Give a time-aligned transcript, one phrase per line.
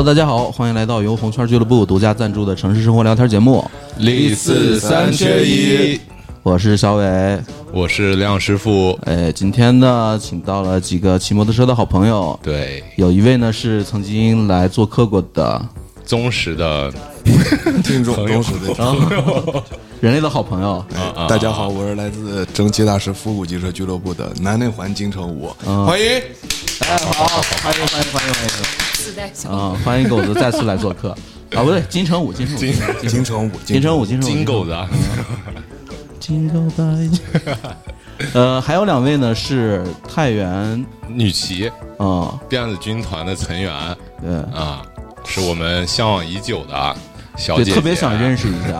[0.00, 3.62] Hello，大家好，欢迎来到由红圈俱乐部独家赞助的城市生活聊天节目。
[3.98, 6.00] 李四三缺一，
[6.42, 7.38] 我是小伟。
[7.70, 8.98] 我是亮师傅。
[9.04, 12.40] 哎，今天呢，请到了几个骑摩托车的好朋友。
[12.42, 15.60] 对，有一位呢是曾经来做客过的
[16.06, 16.90] 忠实的
[17.84, 19.62] 听众，忠实的朋友，
[20.00, 20.82] 人类的好朋友。
[21.28, 25.50] 大家好，我是来自蒸汽大师复古机车俱乐部的南内环金城武，
[25.84, 26.06] 欢迎。
[26.88, 27.26] 哎，好，
[27.62, 28.50] 欢迎欢迎欢迎欢迎。
[28.94, 31.10] 自带小啊，欢迎狗子再次来做客。
[31.54, 32.58] 啊，不对，金城武，金城武，
[33.08, 34.76] 金城武，金城武，金城武，金狗子。
[36.18, 37.10] 金狗子。
[38.34, 43.72] 呃，还有两位呢，是太原女骑，啊，辫子军团的成员，
[44.20, 44.82] 对啊，
[45.24, 46.96] 是我们向往已久的
[47.36, 48.78] 小姐姐，特别想认识一下。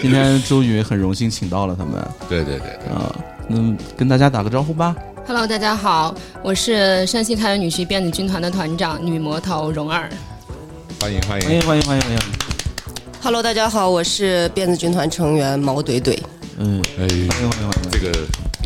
[0.00, 2.02] 今天终于很荣幸请到了他们。
[2.28, 3.14] 对对对，啊，
[3.46, 3.58] 那
[3.96, 4.96] 跟大家打个招呼吧。
[5.24, 10.10] Hello，大家好，我是山西太原女婿辫子军团的团长女魔头蓉儿。
[11.00, 12.18] 欢迎欢迎欢迎欢迎欢迎欢迎。
[13.22, 16.18] Hello，大家好，我是辫子军团成员毛怼怼。
[16.58, 18.12] 嗯，哎，欢迎欢迎欢迎，这个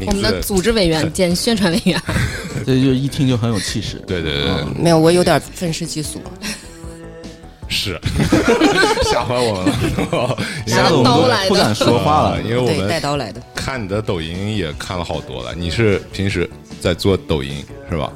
[0.06, 2.00] 我们的组织委员 兼宣传委员，
[2.64, 4.02] 这就一听就很有气势。
[4.06, 6.20] 对对对，没有，我有点愤世嫉俗。
[7.68, 8.00] 是，
[9.04, 9.66] 吓坏我们
[10.10, 10.36] 了，
[10.66, 13.40] 拿刀来的，不敢说话了，因为我们带刀来的。
[13.54, 16.48] 看你的抖音也看了好多了，你是平时
[16.80, 18.12] 在做抖音是吧？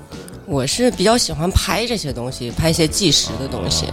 [0.46, 3.86] 我是比较喜欢拍这些东西，拍一些纪实的东西。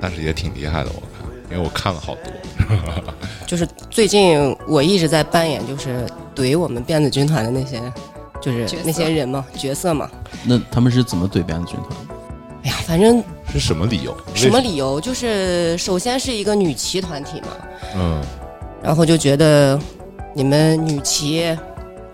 [0.00, 2.32] 但是也挺厉害的，我看，因为我看了好多。
[3.46, 7.80] 就是最近我一直在扮演，就是怼我们辫子军团的那些，
[8.40, 10.08] 就是那些人嘛，角色嘛。
[10.44, 11.88] 那他们是怎么怼辫子军团？
[12.62, 13.22] 哎呀，反正
[13.52, 14.16] 是什么理由？
[14.34, 15.00] 什么理由？
[15.00, 17.48] 就是首先是一个女骑团体嘛，
[17.96, 18.22] 嗯，
[18.82, 19.78] 然后就觉得
[20.34, 21.56] 你们女骑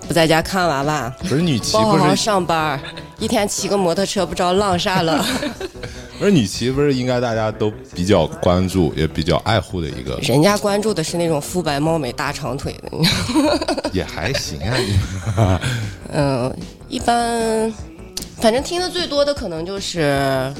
[0.07, 2.81] 不在家看娃娃，不是女骑，不好好上班，
[3.19, 5.25] 一天骑个摩托车不知道浪啥了。
[6.19, 10.19] 不是女骑，不是应该大家都比较关注，也比较爱护的一个。
[10.23, 12.91] 人家关注的是那种肤白貌美、大长腿的。
[13.93, 14.59] 也还行
[15.37, 15.61] 啊，
[16.11, 16.57] 嗯，
[16.89, 17.71] 一般，
[18.41, 20.51] 反正听的最多的可能就是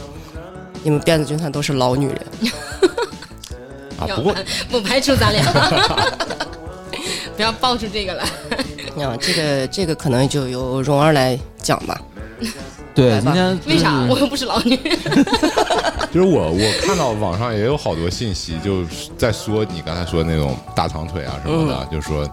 [0.87, 2.17] 你们电子军团都是老女人。
[3.99, 4.33] 啊，不过
[4.71, 5.45] 不排除咱俩，
[7.35, 8.23] 不要爆出这个来。
[9.05, 12.01] 啊，这个这个可能就由蓉儿来讲吧。
[12.95, 14.97] 对，今天为啥我又不是老女人？
[16.15, 22.31] 就是我，我看到网上也有好多信息，就是在说你刚才说的那种大长腿啊什么的，就说，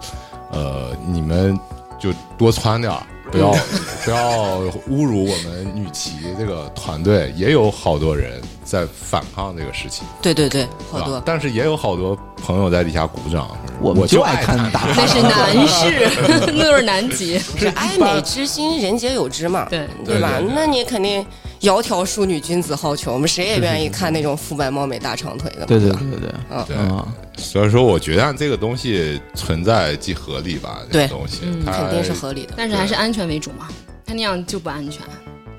[0.52, 1.58] 呃，你们
[1.98, 3.02] 就多穿点儿，
[3.34, 3.50] 不要
[4.04, 4.58] 不要
[4.88, 7.32] 侮辱我们女骑这个团队。
[7.36, 10.06] 也有好多人在反抗这个事情。
[10.22, 11.20] 对对对，好多。
[11.26, 13.50] 但是也有好多朋友在底下鼓掌。
[13.80, 16.08] 我就爱看打，那是男士，
[16.46, 17.38] 那都是男骑。
[17.58, 20.40] 是爱美之心，人皆有之嘛，对对吧？
[20.54, 21.26] 那你肯定
[21.64, 23.10] 窈窕淑女，君子好逑。
[23.10, 25.64] 我们谁也愿意看那种肤白貌美、大长腿的。
[25.66, 27.42] 对对对对对，嗯对。
[27.42, 30.80] 所以说，我觉得这个东西存在即合理吧。
[30.90, 32.52] 对，东西肯定是合理的。
[32.56, 33.68] 但是还是安全为主嘛，
[34.04, 35.00] 他那样就不安全。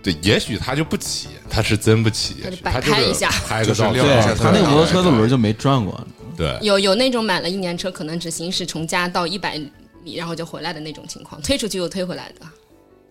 [0.01, 3.91] 对，也许他就不骑，他是真不骑，他就拍一下，拍个照。
[3.91, 4.01] 对，
[4.37, 5.99] 他那个摩托车的轮就没转过。
[6.37, 9.59] 对，有有那种买了一年车，可能只行驶从家到一百
[10.03, 12.45] 米，然后就回来的那种情况，推出去又推回来的，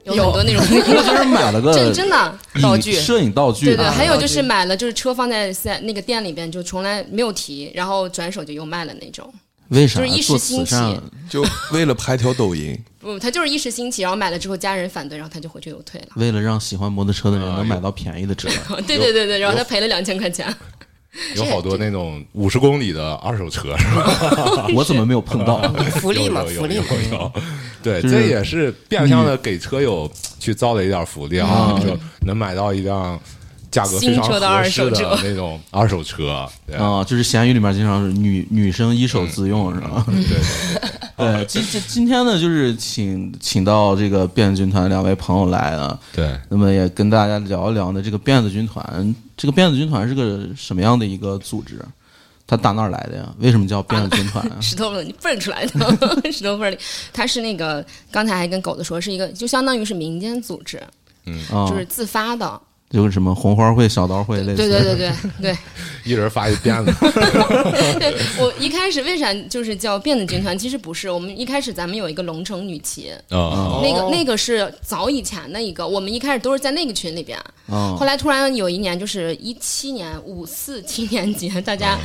[0.04, 0.62] 有很多那种。
[0.68, 3.66] 就是买了个真真的道具，摄影道具。
[3.66, 9.32] 对对，还有就是买了，就是车放在在那个店里边，就从来没有提，然后转手就又卖了那种。
[9.68, 9.98] 为啥？
[9.98, 10.74] 就是一时兴起，
[11.30, 12.78] 就为了拍条抖音。
[13.00, 16.08] 不，他就是一时兴起，然后买了之后家人反对，然后他就回去又退了。
[16.16, 18.48] 为了让喜欢摩托车的人能买到便宜的车。
[18.86, 20.54] 对对对对，然后他赔了两千块钱。
[21.36, 24.66] 有好多那种五十公里的二手车，是吧？
[24.74, 25.60] 我怎么没有碰到？
[26.00, 27.30] 福利嘛，福利嘛。
[27.82, 31.96] 对，这也是变相的给车友去造了一点福利啊，就
[32.26, 33.18] 能买到一辆
[33.74, 36.48] 价格非常合适的那种 二手车。
[36.78, 40.06] 啊，就是闲鱼里面经常是女女生一手自用，是吧？
[40.06, 40.24] 对
[41.16, 41.44] 对。
[41.46, 45.98] 今今今天呢，就是请请到这个辫子军团两位朋友来啊。
[46.12, 46.38] 对。
[46.48, 49.14] 那么也跟大家聊一聊呢，这个辫子军团。
[49.36, 51.84] 这个辫子军团是个什么样的一个组织？
[52.46, 53.26] 它打哪儿来的呀？
[53.38, 54.56] 为什么叫辫子军团啊？
[54.62, 56.78] 石头缝里蹦出来的，石头缝里。
[57.12, 60.80] 它是那个刚才还跟狗子说，是一个就相当于是民间组织，
[61.26, 62.60] 嗯，就是自发的。
[62.90, 65.58] 就是什么红花会、小刀会类似，对对对对对，
[66.04, 66.92] 一人发一辫子。
[67.98, 70.56] 对我一开始为啥就是叫辫子军团？
[70.56, 77.36] 其实不是，我们一开始咱们有一个龙城女骑，啊，那个那个是早以前的一个，我们一开始都是在那个群里边，
[77.68, 81.98] 后来突然有一年就是一七年五四青年节，大家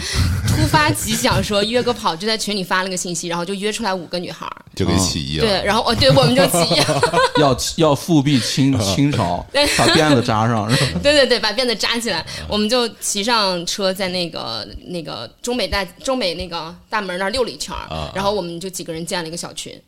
[0.48, 5.46] 突发奇想说约个跑，就在群里发了个信息，然后就约出来五个女孩，就给起义了。
[5.46, 6.80] 对，然后哦，对，我们就起义，
[7.40, 9.46] 要要复辟清清朝，
[9.78, 10.68] 把辫子扎上。
[11.04, 19.80] 对对对，把辫子扎起来，我们就骑上车，在那个那个中北大中北那个大门那儿溜了一圈儿，然后我们就几个人建了一个小群。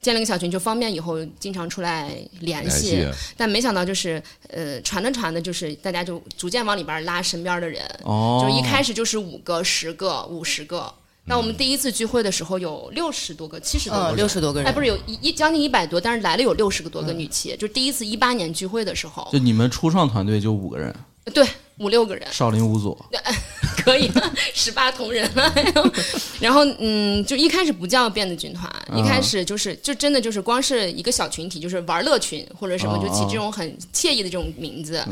[0.00, 3.06] 建了一个小群，就方便以后经常出来联系。
[3.36, 7.84] 但没想到就是，呃，传着传的，就是大家就逐渐往里边拉身边的人。
[8.04, 8.42] 哦。
[8.42, 10.90] 就一开始就是五个、十个、五十个。
[11.26, 14.68] 那我们第一次聚会的时候有六十多个、七十多个、六十多个人。
[14.68, 19.28] 哎，不是有一一将近一百多，但是来了有六十个多个女企，就第一次一八年聚会的时候。
[19.32, 20.94] 就你们初创团队就五个人。
[21.32, 21.46] 对。
[21.80, 22.94] 五六个人，少林五祖，
[23.82, 24.10] 可以，
[24.52, 25.50] 十八铜人了。
[26.38, 35.02] 然后，嗯，就一开始不叫辫子军团，一开始就是就真的就是光是一个小群体，就是玩乐群或者什么，就起这种很惬意的这种名字。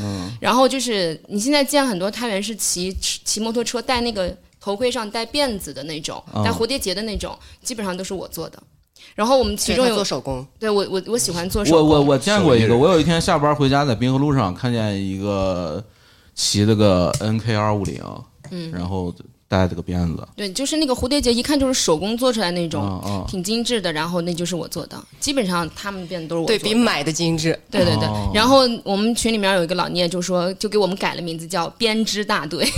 [0.42, 8.62] 然后就是你现在见很多太原是骑骑摩托车带那个头盔上戴辫子的那种，戴蝴蝶结的那种，基本上都是我做的。
[9.14, 11.88] 然后我们其中有做手工，对我我我喜欢做手工。
[11.88, 15.84] 我我我见过一个，我有一天下班回家在滨河路上看见一个。
[16.40, 18.00] 骑了个 N K 二五零，
[18.52, 19.12] 嗯，然后
[19.48, 23.90] 戴这个辫子，对，就是那个蝴蝶结，一看就是手工做出来那种，挺精致的。
[23.90, 28.06] 然后那就是我做的，基本上他们辫子都是我对比买的精致，对对对。
[28.34, 32.68] 然后我们群里面有一个老聂就说，就给我们改了名字叫编织大队。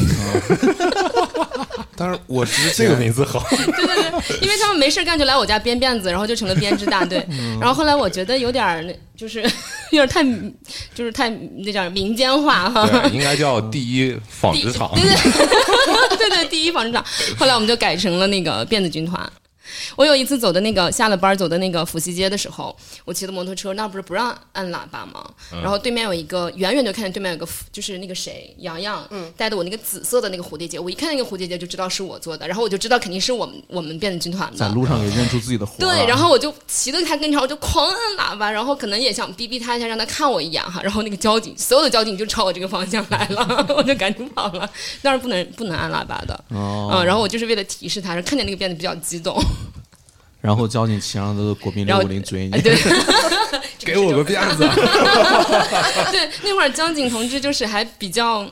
[1.96, 7.22] 但是我直这个名字好，对对对，因为他们没事干就来我家编辫子，然后就成了编织大队。
[7.60, 9.42] 然后后来我觉得有点那，就是
[9.92, 10.24] 有点太，
[10.94, 12.88] 就是太那叫民间化哈。
[13.12, 14.90] 应该叫第一纺织厂。
[14.94, 17.04] 对对对对，第一纺织厂。
[17.38, 19.30] 后来我们就改成了那个辫子军团。
[19.96, 25.24] 我有一次走的那个下了班走的那个府西街的时候，我骑的摩托车，那不是不让按喇叭吗？
[25.62, 29.06] 然后对面有一个，远远就看见对面有个，就是那个谁，洋洋，
[29.36, 34.56] 戴的我那个紫色的那个蝴蝶结，我一看那个蝴蝶结就知道是我做的，然后我就知道肯定是我们我们变的军团的。
[34.56, 35.76] 在路上也认出自己的活。
[35.78, 40.80] 对，然后我就骑到他跟前，我就狂按喇叭，然后可能也想逼逼他一下，让他看我一眼哈。
[40.84, 44.68] 然后那个交警，所有的交警就朝我这个方向来了， 我就赶紧跑了。
[45.02, 46.34] 那是不能不能按喇叭的。
[46.48, 46.90] 哦。
[46.92, 49.40] 嗯，然后我就是为了提示他，看见那个辫子比较激动。
[50.40, 52.74] 然后交警骑上的国宾六五零追你，对，
[53.84, 54.66] 给我个辫子。
[56.10, 58.50] 对，那会儿交警同志就是还比较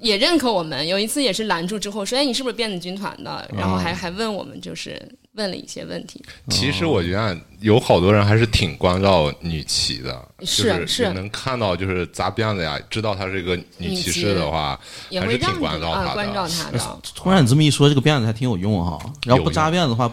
[0.00, 0.86] 也认可我们。
[0.86, 5.00] 有一次也是拦住之后说：“哎，你是不是辫子军团的？”然后还还问我们，就是
[5.32, 6.22] 问了一些问题。
[6.50, 14.78] 其实我觉得有好多人还是挺关照女骑的，是是能看到就是扎辫子呀，知道她是一个女骑士的话，
[15.10, 16.14] 还是挺关照她的。
[16.14, 17.00] 关照她的。
[17.14, 18.98] 突然你这么一说，这个辫子还挺有用哈。
[19.26, 20.08] 然后不扎辫子的话。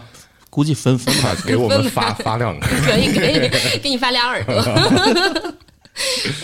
[0.52, 3.48] 估计分分吧， 给我们发发两个， 可以可以，
[3.80, 5.54] 给你发俩耳朵。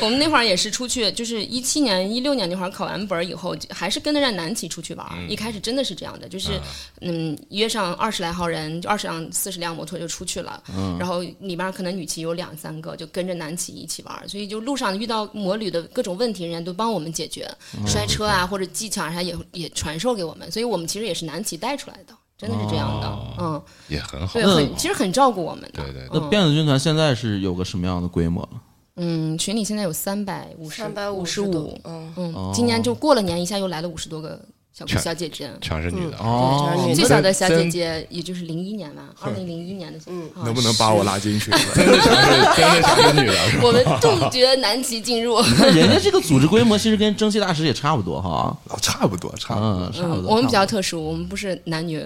[0.01, 5.07] 我们那会儿也是出去，就是一七年、一六年那会儿考完本儿以后，还是跟着让南齐出去玩。
[5.29, 6.59] 一开始真的是这样的，就是
[7.03, 10.63] 嗯，约上二十来号人，就二十辆、四十辆摩托就出去了。
[10.99, 14.29] 然后里边可能女骑有两三个，就跟着南齐一起玩。
[14.29, 17.47] 所以就路上遇到摩旅的各种问题，人家都帮我们解决，
[17.87, 20.51] 摔车啊或者技巧啥也也传授给我们。
[20.53, 22.15] 所以我们其实也是南齐带出来的。
[22.39, 25.83] 真的是这样的，嗯，也很好，对，很其实很照顾我们的。
[25.83, 26.09] 对对。
[26.13, 28.49] 那辫子军团现在是有个什么样的规模？
[28.95, 34.41] 嗯，群里现在有三百五十，三百五十五，嗯嗯，今年就过了年，一下又来了五十多个
[34.73, 41.51] 小小姐姐，全是女的，哦，最小的小姐姐也就是零一年吧， 二零零一年的，嗯，能不能把我拉进去？
[41.75, 45.41] 真的全是真的全是女的， 我们杜绝男骑进入。
[45.43, 50.31] 人家这个组织规模其实跟蒸汽大师也差不多哈，差不多，差不多，差不多。
[50.31, 52.05] 我们比较特殊，我们不是男女。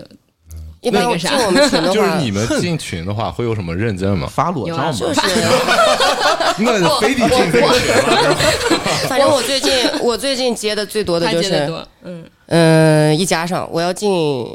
[0.83, 4.29] 一般进我们群的话， 就是你们进群的话，会有什么认证吗？
[4.31, 4.93] 发裸照吗？
[4.93, 5.21] 就是
[6.59, 7.81] 那非得进这个群
[9.09, 11.73] 反正我最近我最近接的最多的就是，
[12.03, 14.11] 嗯嗯，一加上我要进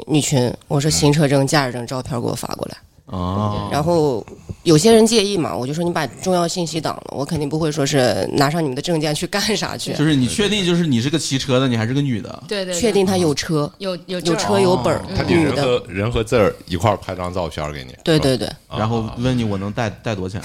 [0.06, 2.76] 女群，我说行车证、驾驶证照片给我发过来。
[3.08, 4.24] 哦，然后
[4.64, 9.94] 有些人介意嘛，我就说你把重要信息挡了，我肯定不会说是拿上你们的证件去干啥去。
[9.94, 12.42] 就是你确定就是你是个骑车的，你还是个女的？
[12.46, 17.94] 对对，确定他有车，有有有车有本儿，他得人和人和字儿一块拍张照片给你。
[18.04, 18.46] 对对对，
[18.76, 20.42] 然后问你我能带带多少钱？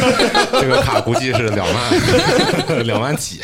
[0.58, 3.40] 这个卡估计是两万 两万起。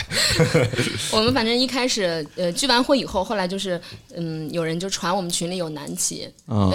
[1.13, 3.79] 我们反正一开始呃聚完会以后，后来就是
[4.17, 6.27] 嗯有人就传我们群里有男骑，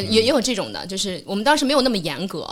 [0.10, 1.87] 也也有这种的，就是我们当时没有。
[1.88, 2.46] 那么严格，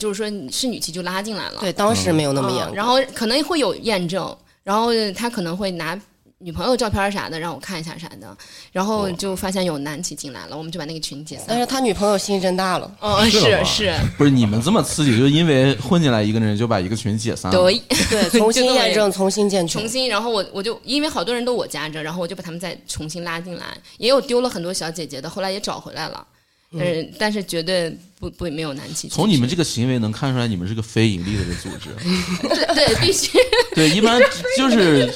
[0.00, 1.60] 就是说是女骑就拉进来了。
[1.60, 5.98] 对，当时没有那么严格，然后可能会有验证，然后他可能会拿
[6.38, 8.36] 女朋友照片啥的让我看一下啥的，
[8.72, 11.44] 然后就发现有男骑进来了，我们就把那个群解散。
[11.46, 17.56] 但是他女朋友心真大了，哦，是是，不是你们这么刺激，就是因为混进来一个人就把一个群解散了？
[17.56, 17.80] 对
[18.10, 26.26] 对，重新验证，重新建群，重新，然后我我就因为好多人都我加着，然后我就把他们再重新拉进来，也有丢了很多小姐姐的，后来也找回来了。
[26.72, 29.08] 嗯，但是绝对不不没有男骑。
[29.08, 31.90] 从你们这个行为能看出来，你们是个非盈利的个组织。
[32.48, 33.36] 对对，必须。
[33.74, 34.20] 对，一般
[34.56, 35.12] 就是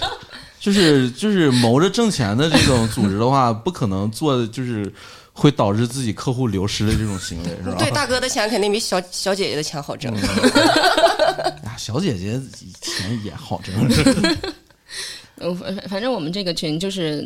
[0.58, 4.92] 就是就是谋着挣钱的这种组织的话，不可能做就是
[5.32, 7.76] 会导致自己客户流失的这种行为，是吧？
[7.78, 10.12] 对，大哥的钱肯定比小小姐姐的钱好挣。
[11.62, 12.40] 呀，小姐姐
[12.80, 13.74] 钱也好挣。
[15.38, 17.24] 嗯，反反正我们这个群就是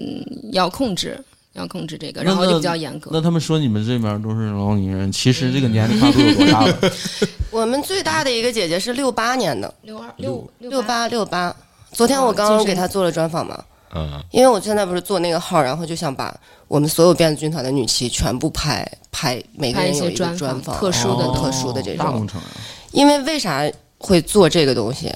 [0.53, 1.19] 要控制，
[1.59, 3.11] 要控制这个，然后就比较严格。
[3.13, 6.79] 那他们说你们这边都是老女人，其实这个年龄跨度有多大了？
[7.51, 11.55] 我们最大的一个姐姐是六八年的，六二六六八六八。
[11.93, 16.35] 昨天我刚刚给她做了专访嘛，嗯，因为我现在不是做那个号，然后就想把
[16.69, 22.49] 我们所有辫子军团的女骑全部拍拍，每个人有一个专访，特殊的特殊的这种大工程啊。
[22.93, 25.13] 因为为啥会做这个东西？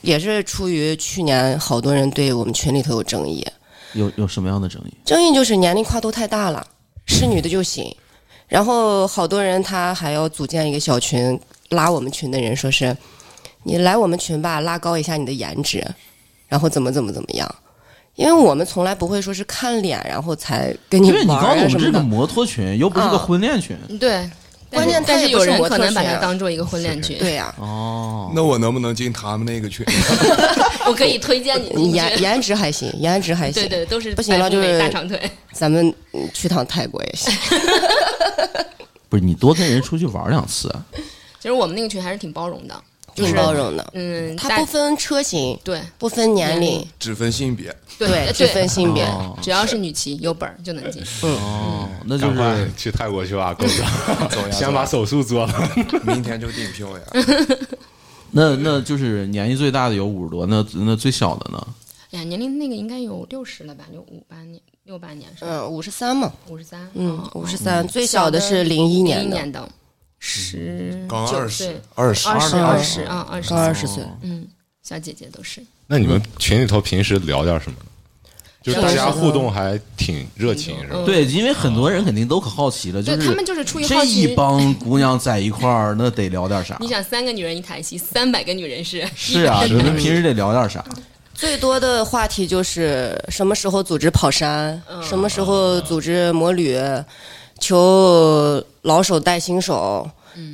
[0.00, 3.44] 也是出于去年好多人对我们群里头有争议，
[3.92, 4.94] 有有什么样的争议？
[5.04, 6.66] 争议就是年龄跨度太大了，
[7.06, 7.94] 是女的就行。
[8.46, 11.38] 然后好多人他还要组建一个小群，
[11.70, 12.96] 拉我们群的人说是，
[13.62, 15.86] 你来我们群吧，拉高一下你的颜值，
[16.48, 17.54] 然后怎么怎么怎么样。
[18.14, 21.84] 因为我们从来不会说是看脸然后才跟你玩啊什么的。
[21.84, 24.28] 这个摩托群又不是个婚恋群，对。
[24.70, 27.54] 关键，但是有人可能把它当做一个婚恋群，对呀。
[27.58, 29.84] 哦，那我能不能进他们那个群？
[30.86, 31.92] 我可以推荐你。
[31.92, 33.62] 颜颜值还行，颜值还行。
[33.62, 35.20] 对对，都是不行了，就是大长腿。
[35.52, 35.94] 咱们
[36.32, 37.32] 去趟泰国也行。
[39.08, 40.70] 不是你多跟人出去玩两次。
[41.40, 42.74] 其实我们那个群还是挺包容的，
[43.26, 43.90] 挺包容的。
[43.94, 47.74] 嗯，它不分车型，对，不分年龄，只分性别。
[47.98, 49.04] 对，只分性别，
[49.42, 51.02] 只要是女骑有本就能进。
[51.22, 55.70] 哦，那就是去泰国去吧， 哥哥，先把手术做了，
[56.04, 57.04] 明天就订票呀。
[58.30, 61.66] 那那就是年纪最大的有五十多，那那最小的呢？
[62.12, 63.84] 哎呀，年龄那个应该有六十了吧？
[63.90, 69.68] 六五八年，六八年是嗯，五十三嘛，五十三，嗯，五十三，最小的是零一年的，
[70.18, 74.46] 十刚二十，二十，二十，二十啊，二十，二十岁，嗯，
[74.82, 75.62] 小姐姐都是。
[75.86, 77.84] 那你们群里头平时聊点什么呢？
[78.60, 81.02] 就是大家互动还挺热情，是吧？
[81.06, 86.76] 对，因为很多人肯定都可好奇了，就是他们就是出于这一帮姑娘在一块儿，那得聊点啥？
[86.80, 89.08] 你想，三个女人一台戏，三百个女人是？
[89.14, 90.84] 是啊，你们平时得聊点啥？
[91.32, 96.76] 最多的话题就是什么时候组织跑山，什么时候组织摩旅，
[97.58, 100.08] 求老手带新手。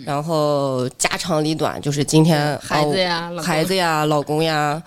[0.06, 4.82] 然后家长里短，就是今天孩子呀、孩子呀、老公呀，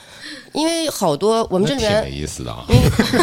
[0.54, 2.66] 因为好多我们这边没意思的啊，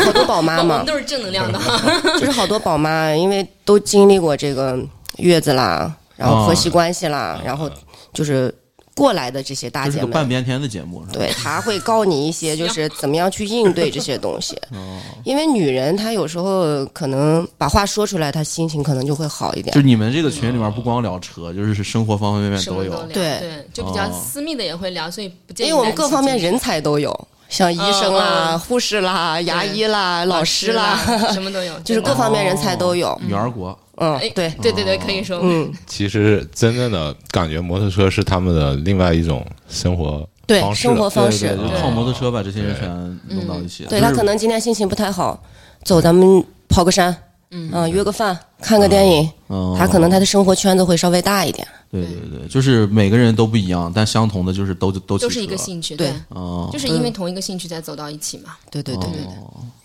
[0.05, 1.59] 好多宝妈嘛， 都是正能量的，
[2.21, 4.79] 就是好多宝妈，因为都经历过这个
[5.17, 7.69] 月子啦，然后婆媳关系啦，然后
[8.13, 8.55] 就是。
[8.95, 14.55] 过来的这些大姐们，半边天的节目，对，他会告你一些，就是怎么样去应对这些东西。
[14.73, 19.75] 哦，因为女人她有时候可能把话说出来，她心情可能就会好一点。
[19.75, 23.03] 就你们这个群里面不光聊车，就是生活方方面面都有。
[23.13, 25.71] 对对，就比较私密的也会聊，所以不建议。
[25.71, 30.99] 因为我们各方面人才都有，像医生啦、护士啦、牙医啦、老师啦，
[31.33, 33.19] 什么都有，就是各方面人才都有。
[33.27, 33.79] 女儿国。
[33.97, 35.39] 嗯，对对对对，可以说。
[35.41, 42.89] 嗯，其实真正的感觉，摩托车是他们的另外一种生活对方式，生活方式，靠摩托车把这些人全
[43.29, 43.85] 弄到一起。
[43.85, 45.41] 对他可能今天心情不太好，
[45.85, 47.17] 走，咱们跑个山，
[47.53, 49.31] 嗯，约个饭，看个电影。
[49.49, 51.65] 嗯，他可能他的生活圈子会稍微大一点。
[52.03, 58.57] 对对对，就是每个人都不一样，但相同的就是都都都是一个兴趣，对，哦，就是因为同一个兴趣才走到一起嘛。
[58.71, 59.29] 对对对对对。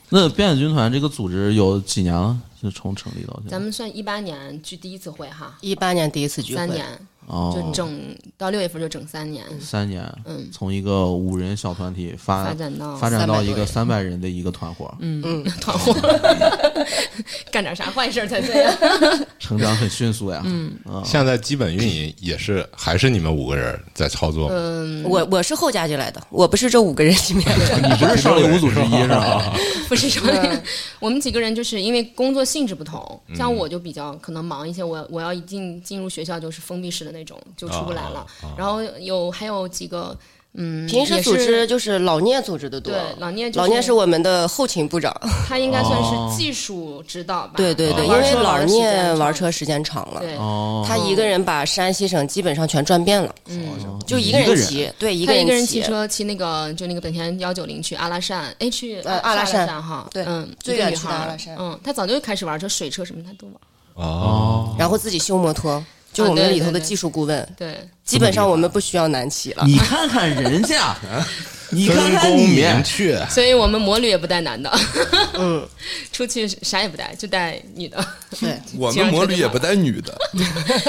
[0.09, 2.35] 那辫子军团这个组织有几年了？
[2.61, 6.85] 就从成立到现在，咱们算一八年聚第一次会哈，一八年第一次聚会，三年。
[7.27, 15.93] 哦，就整到六月份就整三年，三年，嗯，从一个五人小团体发发展到发展到一个三百人的一个团伙，嗯嗯， 团伙
[17.51, 18.73] 干点啥坏事才对呀？
[19.39, 20.73] 成长很迅速呀，嗯，
[21.05, 27.45] 现在基本运营也是还是你们五个人在操作，嗯，我我是后加进来的，我不是这五个人里面。
[27.59, 29.53] 的， 你不是少林五组之一是吧？
[29.87, 30.61] 不是少林，
[30.99, 37.99] 我们几个人就是因为工作性质不同，像我就比较可能忙一些，我我要一进进入学校就是封闭式的那种，就出不来。
[37.99, 38.25] 来了，
[38.57, 40.17] 然后有还有几个，
[40.53, 45.15] 嗯，平时组织就是老聂组织的多，对，老聂老聂是我们的后勤部长，
[45.47, 50.35] 他应该算是技术指导吧，对对对，因为老聂玩车时间长了，对，
[50.87, 65.85] 他一个人把山西省基本上全转遍了，嗯，就一个人骑，对，一个人一个人骑车骑那个就那个本田幺九零去阿拉善，哎去阿拉善哈，对，嗯，最远去阿拉善，嗯，他早就开始玩车，水车什么他都玩，哦，然后自己修摩托。
[66.11, 69.63] 就我们里头的技术顾问，对，基本上我们不需要南企了。
[69.65, 70.95] 你看看人家，
[71.77, 74.71] 你看看分工你明确，所以我们摩旅也不带男的，
[75.35, 75.67] 嗯，
[76.11, 78.03] 出去啥也不带，就带女的。
[78.39, 80.17] 对， 我们摩旅也不带女的，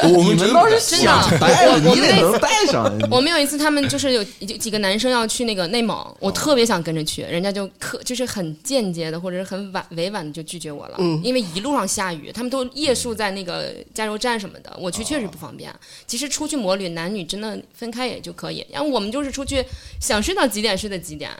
[0.02, 1.04] 我你们们真的倒是真的。
[1.04, 2.98] 想带，我我们那你得能带上。
[3.10, 11.20] 我们有一次，他们就是有几几个男生要去那个内蒙，我特别想跟着去，人家就客就是很间接的或者是很婉委婉的就拒绝我了，嗯。
[11.22, 15.70] 因为一路上下雨，他们都夜宿在那个加油站什么的，我去确实不方便。
[16.06, 19.64] 其实出去摩旅，男女真的分开也就可以，然后我们就是出去
[20.00, 21.30] 想睡到几点睡到几点，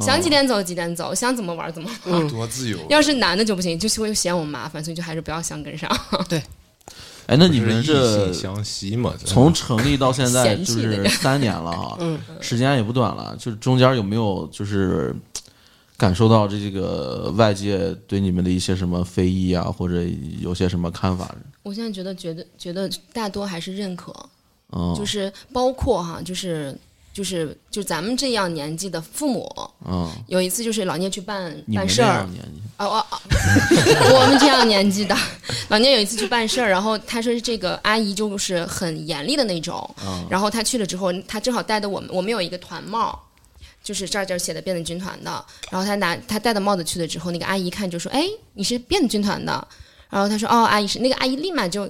[0.00, 2.28] 想几点走几点走，想怎么玩怎么玩。
[2.28, 2.78] 多自由。
[2.88, 5.88] 要是男的就不行，就是会嫌我麻烦，所以就还是不要相跟上。
[6.28, 6.42] 对
[7.26, 9.14] 哎，那你们这相吸嘛？
[9.24, 11.98] 从成立到现在 就是三年了哈，
[12.40, 15.14] 时间也不短了，就是中间有没有就是
[15.96, 20.02] 感受到这个外界对你们的一些什么非议啊，或者
[20.38, 21.34] 有些什么看法？
[21.62, 24.14] 我现在觉得，觉得觉得大多还是认可，
[24.72, 26.76] 嗯，就是包括哈，就是
[27.14, 29.50] 就是就咱们这样年纪的父母，
[29.86, 33.18] 嗯，有一次就是老聂去办办事儿年纪，哦哦哦，
[34.20, 35.16] 我们这样年纪的，
[35.68, 43.18] 老聂有一次去办事儿，然后他说这个阿姨就是很严厉的那种，嗯然后他去了之后，他正好戴的我们，我们有一个团帽。
[43.82, 49.68] 就是这儿这儿写的辫子军团的，然后他拿他戴的帽子去了之后，那个阿姨一看就说：“哎，你是辫子军团的。”
[50.08, 51.86] 然后他说：“哦，阿姨是。”那个阿姨立马就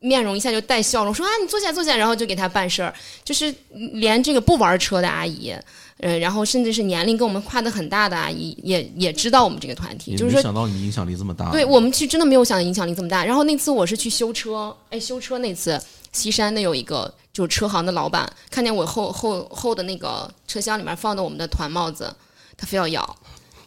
[0.00, 2.92] 面容一下就带笑容，说：“啊，你坐下坐下。”然后就给他办事儿，
[3.22, 3.54] 就是
[3.92, 5.54] 连这个不玩车的阿姨，
[5.98, 11.50] 呃，然后甚至是年龄跟我们跨的很大的阿姨，也也知道我们这个团体，就是说没想到你影响力这么大。
[11.50, 13.24] 对我们其实真的没有想到影响力这么大。
[13.24, 15.80] 然后那次我是去修车，哎，修车那次，
[16.12, 22.10] 西山那有一个就是车行的老板，看见我后后后的那个车厢里面放的我们的团帽子，
[22.56, 23.16] 他非要要，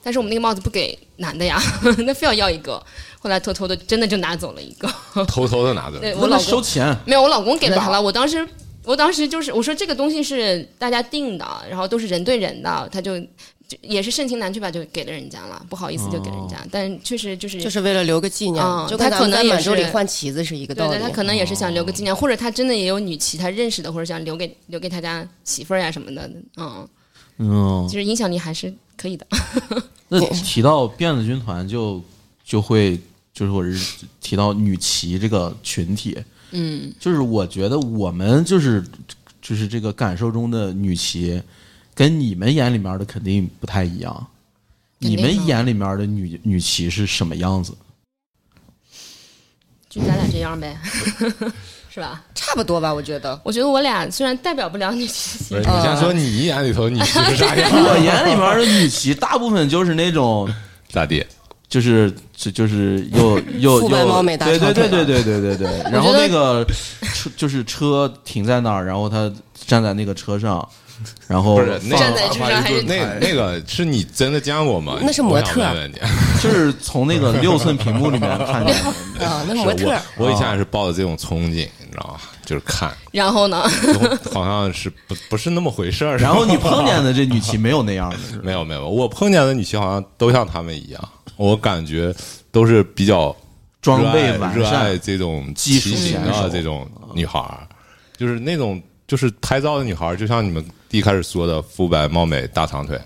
[0.01, 1.61] 但是我们那个帽子不给男的呀，
[2.05, 2.83] 那非要要一个，
[3.23, 4.87] 后来偷偷的真的就拿走了一个。
[5.25, 5.97] 偷偷的拿走。
[6.17, 8.47] 我老公收钱，没有，我老公给了他了，我当时。
[8.85, 13.17] 我当时就是我说这个东西是大家定的，然后都是人对人的，他就
[13.65, 20.91] 就也是盛情难却吧，就给了人家了，不好意思就给人家，但确实就是就是为了留个纪念，嗯就他可能也是满洲里换旗子是一个道理。
[20.91, 26.29] 对对，他可能也是想留个纪念，或者他真的也有女骑他认识的，或者想留给留给他家媳妇儿呀什么的。
[26.57, 26.85] 嗯，
[27.37, 29.25] 嗯其，实影响力还是可以的。
[30.09, 32.01] 那 提到辫子军团就
[32.43, 32.99] 就会
[33.33, 36.17] 就是我是提到女骑这个群体，
[36.51, 38.83] 嗯，就是我觉得我们就是
[39.41, 41.41] 就是这个感受中的女骑，
[41.95, 44.27] 跟你们眼里面的肯定不太一样。
[44.99, 47.73] 你们眼里面的女女骑是什么样子？
[49.89, 50.77] 就咱俩这样呗，
[51.89, 52.23] 是吧？
[52.33, 53.39] 差不多吧，我觉得。
[53.43, 57.69] 我觉得我俩虽然代表不了女骑不是，你先说你眼里头女骑是啥样？
[57.73, 60.47] 我眼里面的女骑 大部分就是那种，
[60.87, 61.25] 咋地？
[61.73, 65.81] 就是就就是又 又又貌美大对对对对对对对对。
[65.91, 66.63] 然后那个
[67.15, 69.31] 车就是车停在那儿，然后他
[69.65, 70.69] 站在那个车上，
[71.25, 74.99] 然后不是那站在车上还是那那个是你真的见过吗？
[75.01, 75.95] 那是模特我想问问你
[76.43, 78.75] 就是从那个六寸屏幕里面看见
[79.17, 79.25] 的。
[79.25, 82.19] 啊，那模特我我以前也是抱着这种憧憬，你知道吗？
[82.45, 83.63] 就是看，然后呢？
[84.31, 86.17] 好像是不不是那么回事儿。
[86.19, 92.13] 然后你碰见的这女骑没有那样的，没有没有，我碰见的女骑好像都像她们一样，我感觉
[92.51, 93.35] 都是比较
[93.81, 97.67] 装备完热爱善，这种技术骑行的这种女孩儿，
[98.17, 102.99] 就是那种就是拍照的女孩儿，就像你们一开始说的肤白貌美大长腿，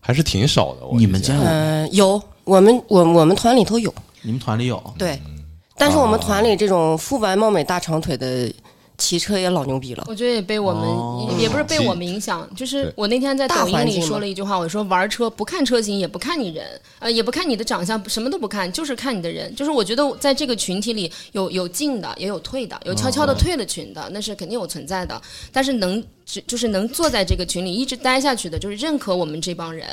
[0.00, 0.80] 还是挺少的。
[0.92, 1.46] 你们见过？
[1.46, 4.94] 嗯、有我们我我们团里头有，你们团里有？
[4.98, 5.20] 对，
[5.76, 8.52] 但是我们团里这种肤白貌美大长腿的
[9.00, 10.04] 骑车也老牛逼了。
[10.06, 16.64] 我觉得也被我们、哦也也不是被我们影响，就是我那天在抖音里说了一句话，我说玩车不看车型，也不看你人，
[16.98, 19.54] 呃，也不看你的长相，什么都不看，就是看你的人。
[19.56, 25.20] 就是我觉得在这个群体里有有进的，也有退的，有悄悄的退了群的，那是肯定有存在的。
[25.50, 29.86] 但是能只就是能坐在这个群里一直待下去的，就是认可我们这帮人，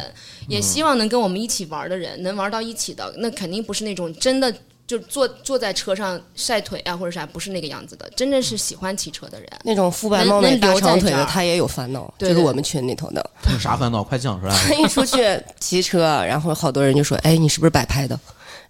[0.50, 4.54] 也希望能跟我们一起玩的人，能玩到一起的，那肯定不是那种真的。
[4.88, 9.50] 就坐坐在车上晒腿啊，或者啥，不是那个样子的，真正是喜欢骑车的人。
[9.64, 13.30] 那种肤白貌美大长腿的，他也有烦恼，对对就是我们群里头的。
[13.44, 14.02] 他有啥烦恼？
[14.02, 14.56] 快讲出来！
[14.66, 18.18] 他一出去骑车，然后好多人就说：“哎，你是不是摆拍的？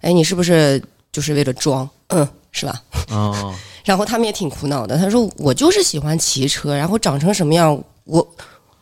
[0.00, 1.88] 哎，你是不是就是为了装？
[2.08, 3.54] 嗯，是吧？”啊，
[3.84, 8.28] 然后他们也挺苦恼的，他说：“我就是喜欢骑车，然后长成什么样，我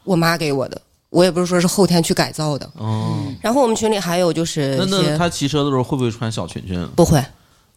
[0.04, 0.80] 我妈给我的，
[1.16, 2.70] 我也不是说是后天去改造的。
[2.76, 6.86] 哦，然后我们群里还有就是那那他骑车的时候会不会穿小裙裙？
[6.94, 7.24] 不会，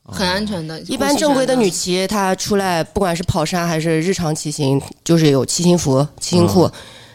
[0.06, 0.78] 很安全的。
[0.82, 6.69] 一般正规的女骑，她出来不管是跑山还是日常骑行，就是有骑行服、骑行裤，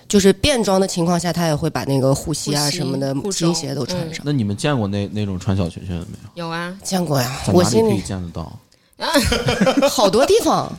[0.09, 4.25] 就是便装的情况下，她也会把那个护膝啊什么的骑行鞋都穿上。
[4.25, 6.47] 那你们见过那那种穿小裙裙的没有？
[6.47, 8.51] 有啊，见过呀，在哪里可以我心里见得到？
[9.91, 10.73] 好多地方，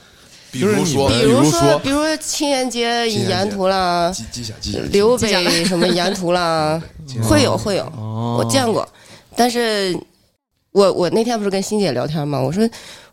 [0.56, 6.82] 比如说，比如说，比如说青岩街沿途啦，记记下记下，刘北什么沿途啦，
[7.28, 8.88] 会有会有，我见过。
[9.36, 9.94] 但是，
[10.72, 12.40] 我我那天不是跟欣姐聊天吗？
[12.40, 12.64] 我说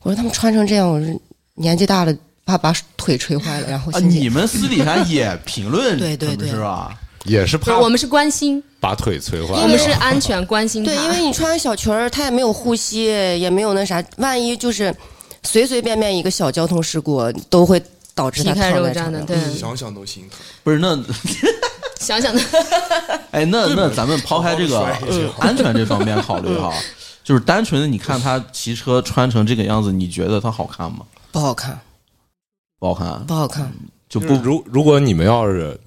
[0.02, 1.20] 我说他们穿成这样，我说
[1.56, 2.14] 年纪大了
[2.46, 3.68] 怕把腿吹坏了。
[3.68, 6.96] 然后你们私底下也评论， 对对对，是吧？
[7.24, 10.82] 也是怕我们是关心把腿吹坏，我们是安全关心。
[10.82, 14.92] 对，因为你穿小裙儿，它也没有护膝，也没有那啥，万一就是
[15.44, 17.82] 随随便便一个小交通事故，都会
[18.14, 19.22] 导致他躺在上的。
[19.22, 20.38] 对，想想都心疼。
[20.62, 20.96] 不是那，
[22.00, 22.40] 想想的。
[23.32, 24.80] 哎，那那咱们抛开这个
[25.40, 26.72] 安全这方面考虑哈，
[27.24, 31.06] 就是单纯的你看他骑车穿成这个样子，你觉得他好看吗？
[31.30, 31.80] 不好看，
[32.78, 33.72] 不好看，不好看。
[34.08, 35.78] 就不如如果你们要是。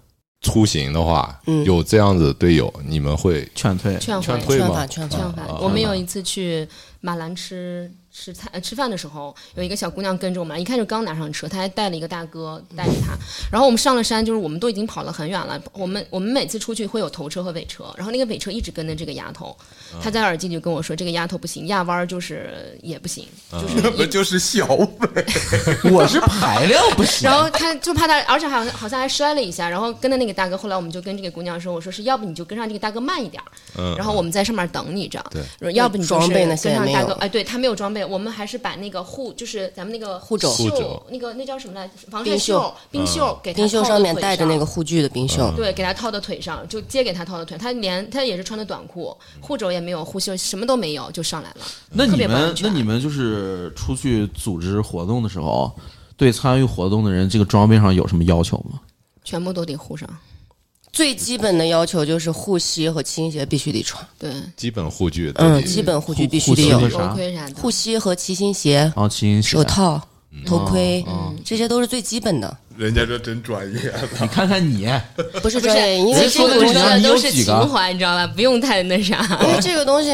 [0.42, 4.86] 出行的话，有这样子队友，你们会劝退、劝退吗？
[4.86, 5.44] 劝劝退。
[5.60, 6.68] 我们有一次去
[7.02, 7.92] 马兰吃。
[8.18, 13.14] 吃菜吃饭的时候，有一个小姑娘跟着我们，一看就刚拿上车，她还带了一个大哥带着她。
[13.52, 15.62] 然后我们上了山，就是我们都已经跑了很远了。
[15.74, 19.56] 我们我们每次出去会有头车和尾车，然后那个尾车一直跟着这个丫头。
[20.02, 24.90] 她在耳机里跟我说：“这个丫头不行，压弯就是也不行，就 是不就是小尾？
[25.92, 29.70] 我是排量不行。”然后她就怕她，而且好像好像还摔了一下。
[29.70, 33.44] 然后跟着那个大哥，后来我们就跟这个姑娘说：“我说是要不你就跟上这个大哥慢一点，
[33.98, 35.26] 然后我们在上面等你，这样。
[35.60, 37.12] 对，要不你就是跟上大哥。
[37.16, 40.50] 哎，对他没有装备，我们还是把那。”个护就是咱们那个护肘，
[41.10, 41.90] 那个那叫什么来？
[42.10, 47.58] 防晒袖、冰袖，给冰袖上面带着那个护具的冰袖，对，给他套到腿上，就接给他套到腿。
[47.58, 51.58] 他连他也是穿的短裤，护肘也没有，护袖什么都没有，就上来了。
[51.90, 55.70] 那你们那你们就是出去组织活动的时候，
[56.16, 58.80] 对参与活动的人，这个装备上有什么要求吗？
[59.26, 60.08] 全部都得护上。
[60.96, 70.02] 最基本的要求就是护膝和骑行鞋必须得穿，对，基本护具，嗯，基本护具必须得有，头盔啥的，护膝和骑行鞋，哦，骑行鞋，手套、
[70.46, 71.04] 头盔，
[71.44, 72.58] 这些都是最基本的。
[72.78, 74.88] 人家这真专业，你看看你，
[75.42, 78.26] 不是专业，因为这个东西都是情怀，你知道吧？
[78.28, 80.12] 不用太那啥，因为这个东西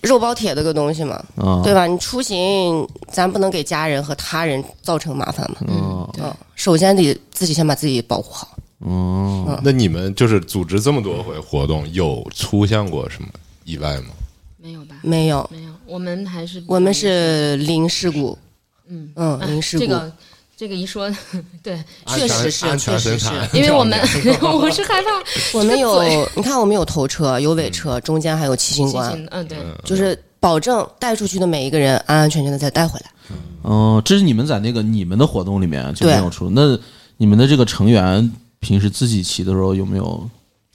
[0.00, 1.22] 肉包铁的个东西嘛，
[1.62, 1.86] 对吧？
[1.86, 8.48] 你出行，咱不能给家人和他人造成麻烦嘛，嗯，首先得自己先把自己保护好。
[8.80, 13.28] 哦，那你们就是组织这么多回活动，有出现过什么
[13.64, 14.08] 意外吗？
[14.58, 14.96] 没有吧？
[15.02, 15.70] 没有，没有。
[15.86, 18.36] 我们还是我们是零事故。
[18.88, 19.84] 嗯嗯，零事故。
[19.84, 20.12] 这个
[20.56, 21.10] 这个一说，
[21.62, 23.98] 对，确实是，确实是，因为我们
[24.40, 25.58] 我是害怕。
[25.58, 26.02] 我们有，
[26.34, 29.26] 你看，我们有头车，有尾车，中间还有骑行官。
[29.30, 33.10] 嗯，对，就是保证带出去的每一个人安安全全的再带回来。
[33.62, 36.50] 哦，这是你们在那个你们的活动里面就没有出。
[36.50, 36.78] 那
[37.16, 38.32] 你们的这个成员。
[38.64, 40.28] 平时自己骑的时候有没有？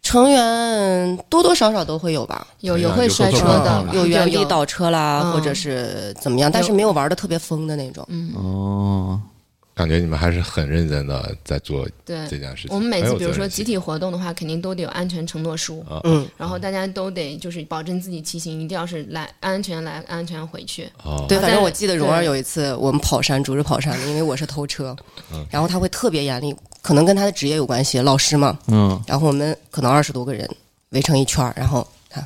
[0.03, 8.05] 成员多多少少都会有吧，有有会摔车的，有原地倒车啦，或者是怎么样，但是没有玩的特别疯的那种。
[8.09, 8.31] 嗯。
[8.35, 9.19] 哦。
[9.75, 12.75] 感觉你们还是很认真的在做对这件事情。
[12.75, 20.89] 我们每次比如说集体活动的话，肯定都得有安全承诺书，嗯，然后大家都得就是保证自己骑行一定要是来安全来安全回去。
[21.01, 24.93] 哦，对，反正我记得蓉儿有一次我们跑山，组织跑山的，因为我是偷车，
[25.49, 30.49] 然后他会特别严厉，可能跟他的职业有关系，老师嘛，嗯，然后我们可能二十多个人
[30.89, 32.25] 围成一圈然后看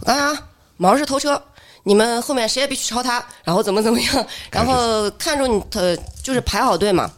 [0.00, 0.42] 我干啥？
[0.76, 1.40] 毛是偷车。
[1.84, 5.80] 你们后面谁也别去超他，然后怎么怎么样，然后 看中你，他，
[6.22, 7.10] 就是排好队嘛。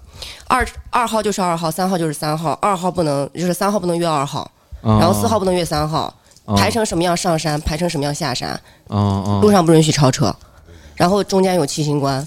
[0.47, 6.15] 二二号就是二号，三号就是三号，二号不能，就是三号不能越二号，然后四号不能越三号，
[6.57, 8.59] 排成什么样上山，排成什么样下山。
[8.89, 10.35] 路上不允许超车，
[10.95, 12.27] 然后中间有骑行官。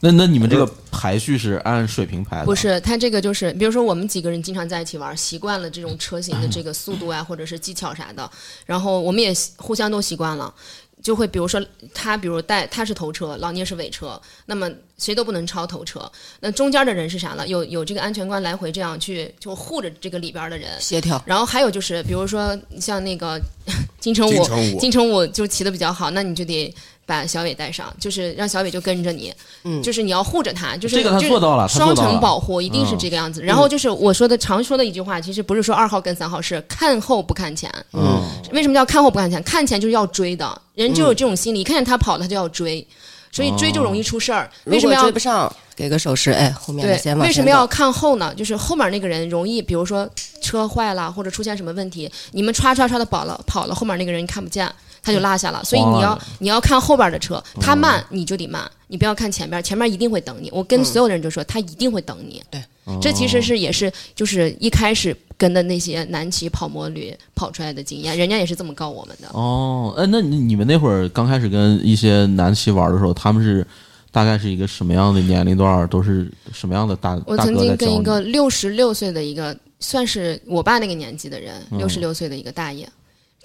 [0.00, 2.44] 那那你们这个排序是按水平排的？
[2.44, 8.30] 不是，他这个就是，比如说我们几个人经常在一起玩，习惯了这种车型的这个速度啊，或者是技巧啥的，
[8.66, 10.54] 然后我们也互相都习惯了。
[11.02, 16.10] 就会比如说他，比如带他是头车，老聂是尾车，那么谁都不能超头车。
[16.40, 17.46] 那中间的人是啥呢？
[17.46, 21.22] 有有这个安全官来回这样去就护着这个里边的人协调。
[21.24, 23.40] 然后还有就是，比如说像那个
[24.00, 26.74] 金城武，金城武就骑的比较好，那你就得。
[27.06, 33.40] 把小伟带上，就是让小伟就跟着你，嗯，就是你要护着他，就是这个他做到了，双重保护一定是这个样子。
[33.40, 38.20] 然后就是我说的常说的一句话，其实不是说二号跟三号是看后不看前，嗯，
[38.52, 39.40] 为什么叫看后不看前？
[39.44, 42.84] 看前就是要追的人就有这种心理，一看见他跑他就要追，
[43.30, 44.50] 所以追就容易出事儿。
[44.64, 45.54] 为什么要追不上？
[45.76, 48.34] 给个手势，哎，后面对，为什么要看后呢？
[48.34, 50.08] 就是后面那个人容易，比如说
[50.40, 54.66] 车坏了或者出现什么问题，你们唰唰唰的跑了跑了，后面那个人看不见。
[55.06, 60.50] 他就落下了，所以你要你要看后边的车，他慢你就得慢，你不要看前边，前面一定会等你。
[60.52, 62.42] 我跟所有的人就说，他一定会等你。
[62.50, 62.60] 对，
[63.00, 69.28] 这其实是也是就是一开始跟的那些南骑跑摩旅跑出来的经验，人家也是这么告我们的。
[69.32, 73.64] 哦，哎，那你们那会儿刚开始跟一些南骑玩的时候，他们是
[74.10, 75.86] 大概是一个什么样的年龄段？
[75.88, 77.16] 都是什么样的大？
[77.26, 82.88] 我曾经跟一个六十六岁的一个，算是我爸那个年纪的人，六十六岁的一个大爷，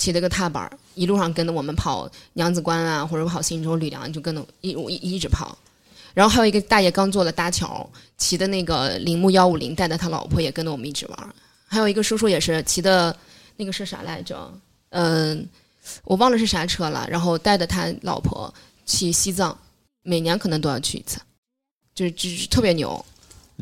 [0.01, 5.55] 骑了个踏板，一路上跟着我们跑娘子关啊，或者跑新州、吕梁，就跟着一一一直跑。
[6.15, 7.87] 然后还有一个大爷刚做了搭桥，
[8.17, 11.35] 骑的那个铃木幺五零，带着他老婆也跟着我们一直玩。
[11.67, 13.15] 还有一个叔叔也是骑的，
[13.57, 14.51] 那个是啥来着？
[14.89, 15.47] 嗯、
[16.03, 17.07] 我忘了是啥车了。
[17.07, 18.51] 然后带着他老婆
[18.87, 19.55] 去西藏，
[20.01, 21.19] 每年可能都要去一次，
[21.93, 23.05] 就是就是特别牛。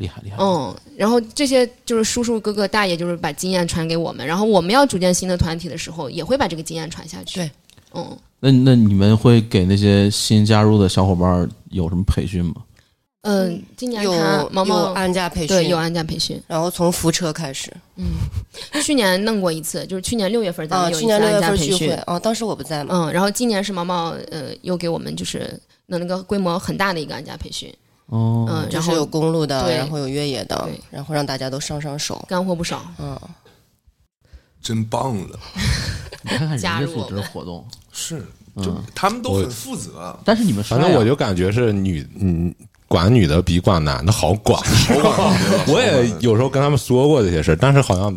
[0.00, 0.36] 厉害厉害。
[0.40, 7.38] 嗯，然后这些就是叔叔哥哥大爷，就是把经验传给我们，然后我们要组建新的团体的时候，也会把这个经验传下去。
[7.38, 7.50] 对，
[7.94, 12.54] 嗯，那那你们会给那些新加入的小伙伴儿有什么培训吗？
[13.22, 14.12] 嗯，今年有
[14.50, 17.70] 毛毛有安家培训，对有安家培训，然后从扶车开始。
[17.96, 18.06] 嗯。
[18.82, 21.94] 去年弄过一次，就是去年六月份咱啊，们有一年六月次安家培训。
[22.06, 25.52] 哦，当时我不在嘛，嗯，然后今年是毛毛呃又给我们就是
[25.86, 27.70] 弄了个规模很大的一个安家培训，
[28.10, 29.76] 哦，嗯，然就是有公路的，对。
[29.76, 32.84] 然后有越野的，然后让大家都上上手，干货不少。
[32.98, 33.18] 嗯，
[34.62, 35.38] 真棒了，
[36.22, 38.24] 你看看人加入组织的活动， 是，
[38.62, 42.54] 就他们都很负责，但是你们反正我就感觉是女嗯。
[42.90, 44.60] 管女的比管男的 好管，
[45.68, 48.12] 我也有时候跟他们说过这些事儿，但是好像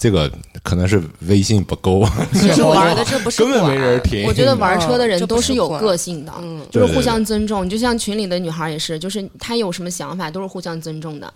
[0.00, 0.32] 这个
[0.62, 4.24] 可能是微信不够， 其实我觉得这不是根本没人听。
[4.24, 7.68] 我觉得玩车的人都是有个性的，嗯就是互相尊重。
[7.68, 11.30] 就像群里的女孩也是，就是她有什么想法都是互相尊重的。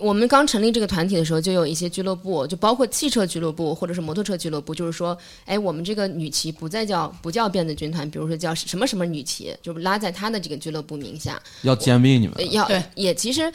[0.00, 13.52] 我们刚成立这个团体的时候，就有一些俱乐部，就包括汽车俱乐部或者是摩托车俱乐部，就是说，哎，我们这个女骑不再叫不叫辫子军团，比如说叫什么什么女骑，就拉在她的这个俱乐部名下，要兼并你们呃，要对也其实。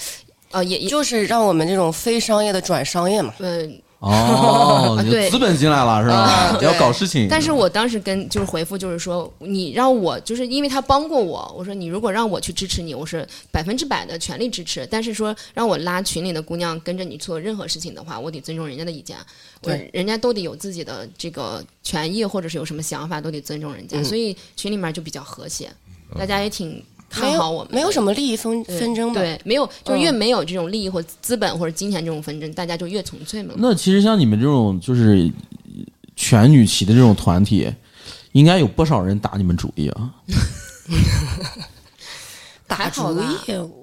[0.52, 3.34] 呃，也也就是让我们这种非商业的转商业嘛。
[3.40, 3.68] 呃，
[4.06, 6.58] 哦， 对资本进来了是吧啊？
[6.62, 14.88] 要搞事情，但是我当时跟就是回复就是说，你让我就是因为他帮过我，我说你如果让我去支持你，我是百分之百的全力支持。
[14.92, 19.18] 但是说让我拉群里的姑娘跟着你做任何事情的话，我得尊重人家的意见，
[19.64, 25.72] 我对人家都得有自己的这个权益或者是有什么想法都得尊重人家，嗯所以群里面就比较和谐，
[26.16, 26.84] 大家也挺
[27.22, 29.22] 看好我们的，没有什么利益纷纷争吧？
[29.22, 33.54] 对，没有就是越嗯没有这种利益或资本或者金钱这种纷争，大家就越纯粹嘛。
[33.58, 35.32] 那其实像你们这种就是
[36.16, 37.72] 全女骑的这种团体，
[38.34, 40.12] 应该有不少人打你们主意啊。
[42.68, 43.26] 打主意，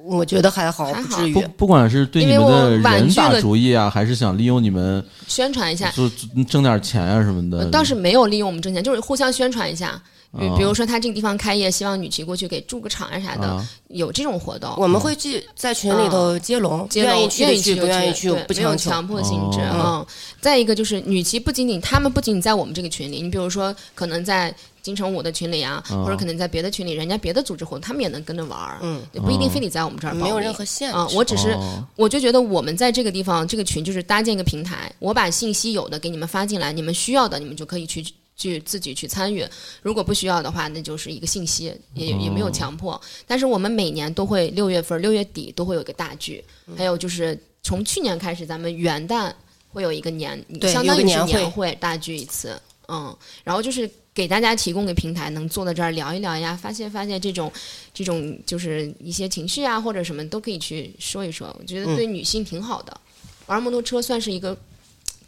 [0.04, 1.40] 我觉得还好，还好不至于不。
[1.56, 6.08] 不管是对你们的人打主意啊，还是想利用你们宣传一下，就
[6.44, 10.02] 挣点钱啊什么的，呃倒是没有利用我们挣钱，就是互相宣传一下。
[10.38, 14.74] 比哦比如说他这个地方开业，希望女骑过去给驻个场啊啥的，啊有这种活动。
[14.78, 18.78] 我们会去在群里头接龙，接龙愿意去的去，愿意就不愿意去没有不强。
[18.78, 19.60] 强迫性质。
[19.60, 20.06] 哦嗯，
[20.40, 30.14] 再一个就是女骑不仅仅他们不仅仅在我们这个群里，你比如说可能在金城武的群里啊，哦或者可能在别的群里，人家别的组织活动，他们也能跟着玩儿，嗯，也不一定非得在我们这儿。
[30.14, 30.96] 没有任何限制。
[30.96, 38.02] 啊、我只是哦我就觉得我们在这个地方这个群就是搭建一个平台，我把信息有的给你们发进来，你们需要的你们就可以去
[38.42, 39.46] 去自己去参与，
[39.82, 43.00] 如果不需要的话，那就是一个信息，也也没有强迫。
[43.26, 46.44] 但是我们每年都会六月份六月底都会有一个大聚，
[46.76, 49.32] 还有就是从去年开始，咱们元旦
[49.68, 53.88] 会有一个年，相当于是年会年会大聚一次，嗯，然后就是。
[54.14, 57.50] 给大家提供个平台，能坐在这儿聊一聊呀，发泄发泄这种，
[57.94, 61.48] 这种就是一些情绪啊，或者什么都可以去说一说。
[61.58, 62.94] 我觉得对女性挺好的，
[63.46, 64.54] 玩摩托车算是一个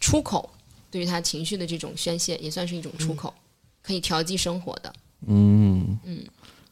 [0.00, 0.50] 出口，
[0.94, 3.34] 对于他情绪的这种宣泄，也算是一种出口，
[3.82, 4.92] 可以调剂生活的。
[5.26, 6.18] 嗯嗯，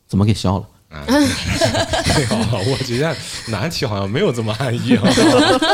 [0.06, 0.68] 怎么给笑了？
[0.94, 3.16] 没有，我觉得
[3.48, 4.96] 男骑好像没有这么安逸，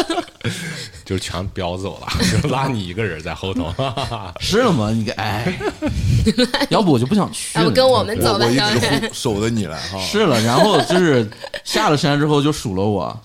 [1.04, 2.06] 就是全飙走了，
[2.40, 3.70] 就 拉你一个人在后头。
[4.40, 4.90] 是了吗？
[4.90, 5.54] 你给哎，
[6.70, 7.64] 要不我就不想去了。
[7.64, 10.00] 要不跟我们走吧，我我一小直守着你来哈。
[10.00, 11.30] 是了，然后就是
[11.64, 13.20] 下了山之后就数落我，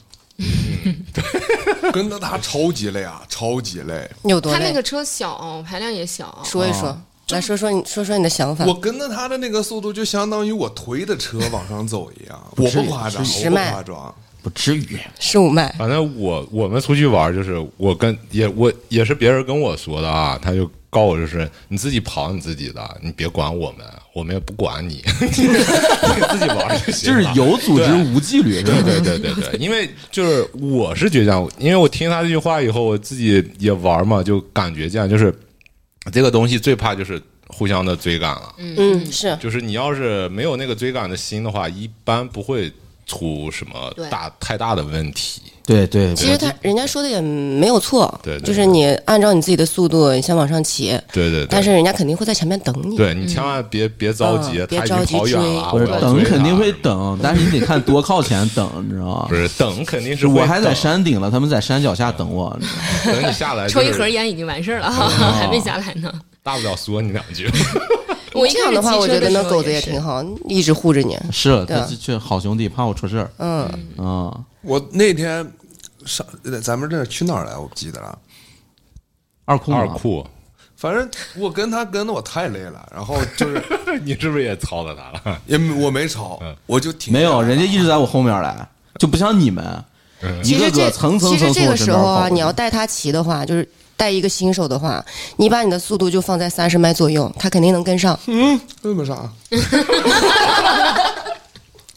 [1.91, 4.09] 跟着他超级累啊，超级累。
[4.23, 4.59] 有多累？
[4.59, 6.39] 他那个车小，排量也小。
[6.43, 6.97] 说一说，
[7.29, 8.65] 来说说你说说你的想法。
[8.65, 12.39] 我跟着他的那个速度，就相当于我推的车往上走一样。
[12.55, 14.15] 我不夸张，我不夸张。
[14.43, 14.99] 不至于。
[15.19, 27.23] 十五迈，反正我我们出去玩，就是我跟也我也是别人跟我说的啊，他就告我就是你自己跑你自己的，你别管我们，我们也不管你，你 自己玩就行了。
[27.23, 35.33] 就是有组织无纪律，对对对对对，因为就是我是觉得这样，因为我听他这句话以后，我自己也玩嘛，就感觉这样，就是
[36.11, 38.53] 这个东西最怕就是互相的追赶了。
[38.57, 42.71] 嗯，是就是你要是没有那个追赶的心的话，一般不会
[43.05, 45.41] 出什么大太大的问题。
[45.65, 52.97] 对对，其实他人家说的也没有错，就是你按照你自己的速度，你先往上骑，对对对，但是人家肯定会在前面等你。
[52.97, 59.35] 对你千万别别着急，嗯别着急跑远追了，不是我等肯定会等，但是你得看多靠前等，你知道吗不？
[59.35, 62.59] 是等肯定是我还在山顶了，他们在山脚下等我。
[63.05, 66.13] 等你下来，抽一盒，烟已经完事儿了， 还没下来呢。
[66.43, 67.49] 大不了说你两句。
[68.33, 70.23] 我一这样的话，我觉得那狗子也挺好。
[70.47, 71.17] 一直护着你。
[71.31, 73.31] 是，对他是好兄弟，怕我出事儿。
[73.37, 73.65] 嗯，
[73.97, 75.45] 啊，我那天
[76.05, 76.25] 上
[76.61, 77.55] 咱们这去哪儿来？
[77.57, 78.17] 我不记得了。
[79.45, 80.25] 二库二库，
[80.77, 83.61] 反正我跟他跟的我太累了，然后就是
[84.03, 85.39] 你是不是也操了他了？
[85.45, 88.67] 也没我没吵，我就挺没有，人家一直在我后面来，
[88.99, 89.63] 就不像你们，
[90.21, 93.67] 一个其实这个层层层从我其实这个时候啊，身边跑你要带他骑的话，就是
[94.03, 95.01] 带一个新手的话，
[95.37, 98.19] 你把你的速度就放在三十迈左右，他肯定能跟上。
[98.27, 99.33] 嗯跟不上，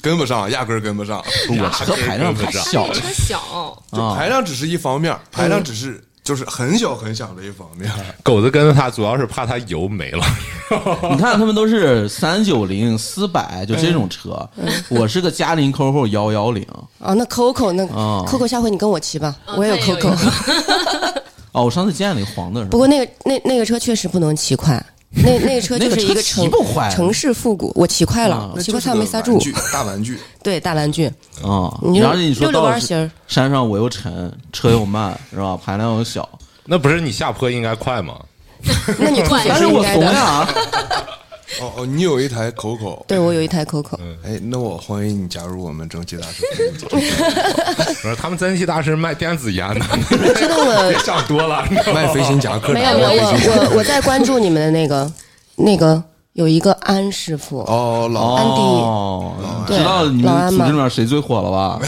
[0.01, 1.21] 跟不上，压根儿跟不上。
[1.49, 7.91] 我车排量太小了车小，就排量只是一方面，排量只是就是很小很小的一方面。
[8.23, 10.25] 狗子跟着他主要是怕他油没了。
[11.11, 14.49] 你看他们都是三九零、四百，就这种车，
[14.89, 16.65] 我是个嘉陵 COCO 幺幺零。
[17.01, 21.23] 啊，那 Coco 那啊 Coco 下回你跟我骑吧，我也有他也有 Coco。
[21.57, 26.51] 哦，我上次见了一个黄的，是吧不过那个那那个车确实不能骑快，那那个车就是一个城
[26.91, 29.41] 城市复古，我骑快了，骑快那就是个他没刹住玩。
[29.41, 30.19] 具，大玩具。
[30.43, 31.07] 对，大玩具，
[31.43, 32.71] 啊，你然后你说到
[33.27, 35.59] 山上我又沉，车又慢，是吧？
[35.65, 36.29] 排量又小，
[36.67, 38.21] 那不是你下坡应该快吗？
[38.99, 39.83] 那你吐血但是我。
[39.83, 40.47] 怂呀。
[41.61, 46.45] 哦哦，你有一台 Coco，对，我有一台 Coco，哎，那我欢迎你加入我们蒸汽大师
[46.91, 46.99] 不
[48.09, 49.81] 是，他们蒸汽大师卖电子烟 的，
[50.35, 51.65] 知道我别想多了。
[51.95, 52.75] 卖飞行夹克的。
[52.75, 55.13] 没有没有，我我我在关注你们的那个
[55.55, 58.45] 那个有一个安师傅，哦，老安
[59.69, 61.81] 迪知道你们组织里面谁最火了吧？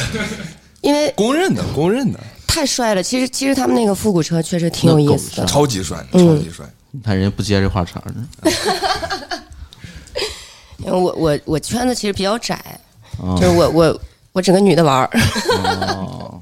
[0.80, 3.02] 因为公认的，公认的，太帅了。
[3.02, 5.44] 其实其实他们那个复古车确实挺有意思的。
[5.46, 6.64] 超级帅，超嗯级帅。
[6.92, 8.24] 你看人家不接这话茬儿呢。
[10.78, 12.58] 因为我我我圈子其实比较窄，
[13.36, 14.00] 就是我我
[14.32, 15.10] 我整个女的玩儿。
[15.96, 16.40] 哦，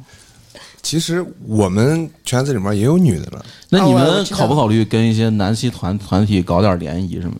[0.83, 7.37] 其实我们圈子里面也有女的了，那你们考不考虑跟一些男系团团体搞点联谊什么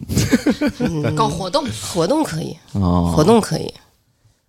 [1.03, 1.13] 的？
[1.15, 3.73] 搞活动，活动可以，哦，活动可以，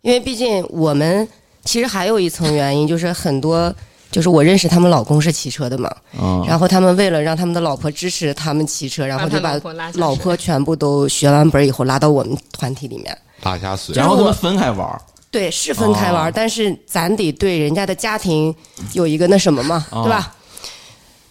[0.01, 1.27] 因为毕竟我们
[1.63, 3.73] 其实还有一层原因，就是很多
[4.11, 9.59] 就是我认识他们老公是骑车的嘛，啊，然后他们为了让他们的老婆支持他们骑车，然后就把
[9.95, 13.17] 老婆全部都学完本儿以后拉到我们团体里面。
[13.43, 16.31] 拉下水，然后他们分开玩儿，对，是分开玩儿，哦。
[16.33, 18.53] 但是咱得对人家的家庭
[18.93, 20.03] 有一个那什么嘛，哦。
[20.03, 20.33] 对吧？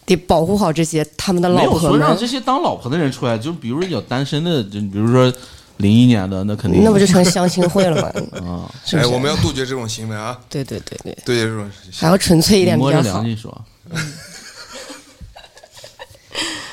[0.05, 5.33] 得保护好这些他们的老婆有说让们，这些当老婆的人出来，就比如有单身的，就比如说
[5.79, 8.09] 零一年的，那肯定那不就成相亲会了吗？
[8.47, 9.09] 啊，是不哎，是？
[9.09, 11.71] 我们要杜绝这种行为啊，对对对对，杜绝这种。
[11.93, 13.25] 还要纯粹一点比较好摸着良。
[13.25, 13.65] 心说。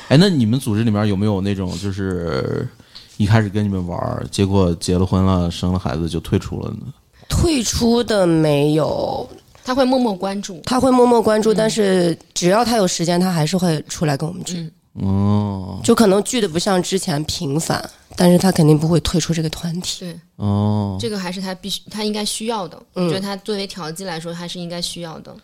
[0.08, 2.68] 哎，那你们组织里面有没有那种就是
[3.16, 6.92] 一开始跟你们玩儿，结果结了婚了，生了孩子就退出了呢？
[7.28, 9.28] 退出的没有，
[9.64, 10.60] 他会默默关注。
[10.64, 14.70] 他会默默关注，但是只要他有时间，他还是会出来跟我们聚。
[15.02, 17.82] 哦就可能聚的不像之前频繁，
[18.16, 20.00] 但是他肯定不会退出这个团体。
[20.00, 22.80] 对，哦，这个还是他必须，他应该需要的。
[22.94, 25.34] 嗯我觉得他作为调剂来说，还是应该需要的。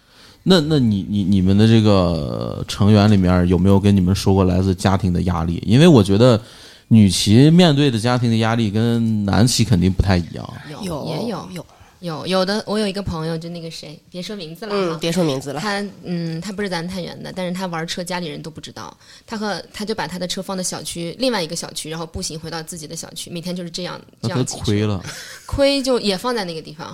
[0.42, 5.62] 那那你你你们的这个成员里面有没有跟你们说过来自家庭的压力？
[5.66, 6.40] 因为我觉得
[6.88, 10.48] 女骑面对的家庭的压力跟男骑肯定不太一样。
[10.82, 11.66] 有也有有，
[12.00, 14.98] 有有的，我有一个朋友，就那个谁，别说名字了嗯，哈。
[15.00, 15.60] 别说名字了。
[15.60, 18.96] 他嗯，他不是咱太原的，但是他玩车，家里人都不知道。
[19.26, 25.04] 他和他就把他的车放到小区另外一个小区，然后步行回到自己的小区，每天就是这样这那他样亏了，
[25.46, 26.88] 亏就也放在那个地方，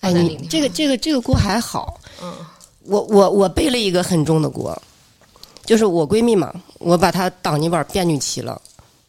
[0.00, 0.44] 哎，放在那个地方。
[0.44, 2.34] 你这个这个这个锅还好，嗯，
[2.82, 4.80] 我我我背了一个很重的锅，
[5.64, 8.60] 就是我闺蜜嘛，我把她挡泥板变女骑了，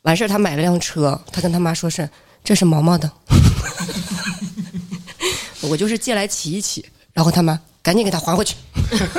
[0.04, 2.10] 完事儿她买了辆车，她跟她妈说是
[2.46, 3.12] 这是毛毛的，
[5.68, 8.56] 我就是借来骑一骑，然后他妈赶紧给他还回去，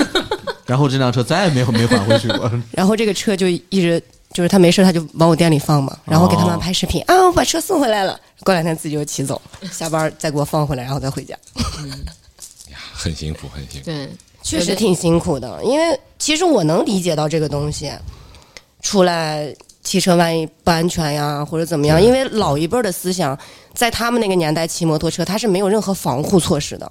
[0.67, 2.51] 然后这辆车再也没有没还回去过。
[2.73, 9.41] 然后这个车就一直就是他没事他就往我店里放嘛，然后给他妈哦拍视频、啊，我把车送回来了，过两天自己就骑走，
[9.73, 11.37] 下班再给我放回来，然后再回家。
[12.93, 13.87] 很辛苦，很辛苦。
[13.87, 14.09] 对，
[14.43, 17.91] 确实挺辛苦的，因为其实我能理解到这个东西，
[18.83, 23.39] 出来骑车万一不安全呀，或者怎么样，因为老一辈儿的思想，
[23.73, 26.91] 在他们那个年代骑摩托车，他是没有任何防护措施的，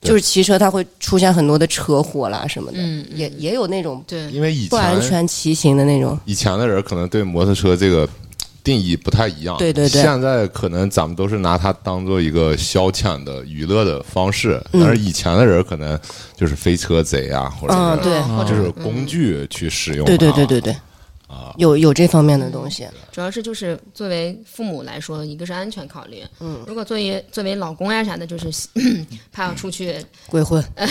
[0.00, 8.08] 就是骑车它会出现很多的车祸啦什么的，嗯也也有那种对，因为以前不安全骑行的那种，以前的人可能对摩托车这个
[8.62, 9.58] 定义不太一样。
[9.58, 10.00] 对对对。
[10.02, 14.82] 现在可能咱们都是拿它当做一个消遣的娱乐的方式，嗯。
[14.82, 15.98] 但是以前的人可能
[16.34, 20.16] 就是飞车贼啊，或者嗯，是对，或者就是工具去使用它。
[20.16, 20.76] 对对对对对，
[21.26, 22.86] 啊，有有这方面的东西。
[23.10, 28.48] 主要是就是作为父母来说，一个是安全考虑，嗯，如果作为作为老公呀啥的，就是
[29.32, 29.96] 怕要出去，
[30.28, 30.62] 鬼混，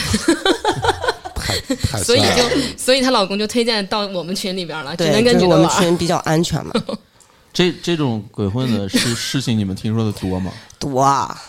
[2.03, 5.81] 所以就所以她老公就推荐到我们群里边了，只能对，就是我们跟女的玩。
[5.81, 6.73] 群比较安全嘛，
[7.53, 10.51] 这这种鬼混的 事事情，你们听说的多吗？
[10.79, 11.39] 多啊，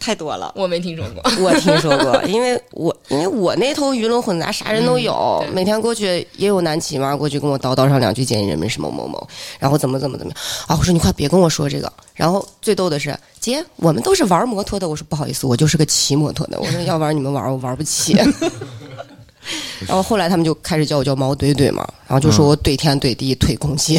[0.00, 0.52] 太多了。
[0.56, 9.28] 我没听说过， 我听说过，因为我因为我那头鱼龙混杂，啥人都有，对每天过去也有男骑嘛，过去跟我叨叨上两句建议人们什么某某，
[9.60, 10.76] 然后怎么怎么怎么样啊！
[10.76, 11.92] 我说你快别跟我说这个。
[12.14, 14.88] 然后最逗的是，姐，我们都是玩摩托的。
[14.88, 16.58] 我说不好意思，我就是个骑摩托的。
[16.60, 18.14] 我说要玩你们玩，我玩不起。
[19.86, 23.98] 然后后来他们就开始叫我叫毛怼怼嘛，然后就说我怼天怼地怼空气。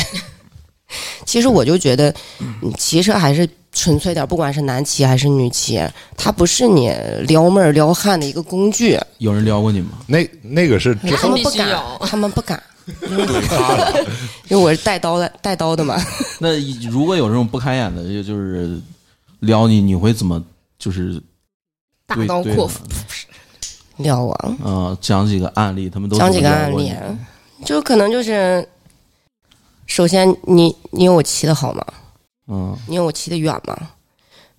[1.26, 5.82] 其实我就觉得，嗯骑车还是纯粹点，不管是男骑还是女骑，
[6.18, 6.92] 它不是你
[7.28, 9.00] 撩妹儿撩汉的一个工具。
[9.20, 10.00] 有人撩过你吗？
[10.08, 11.70] 那那个是他们不敢
[12.02, 12.62] 他们不敢，
[13.10, 13.26] 因为
[14.50, 15.96] 因为我是带刀的，带刀的嘛。
[16.40, 16.50] 那
[16.90, 18.80] 如果有这种不开眼的，就就是
[19.40, 20.44] 撩你，你会怎么
[20.78, 21.22] 就是
[22.06, 22.80] 大刀阔斧，
[23.98, 26.92] 撩我啊，呃，讲几个案例，他们都讲几个案例，
[27.64, 28.68] 就可能就是，
[29.92, 31.86] 首先你你有我骑的好吗？
[32.48, 33.78] 嗯你有我骑的远吗？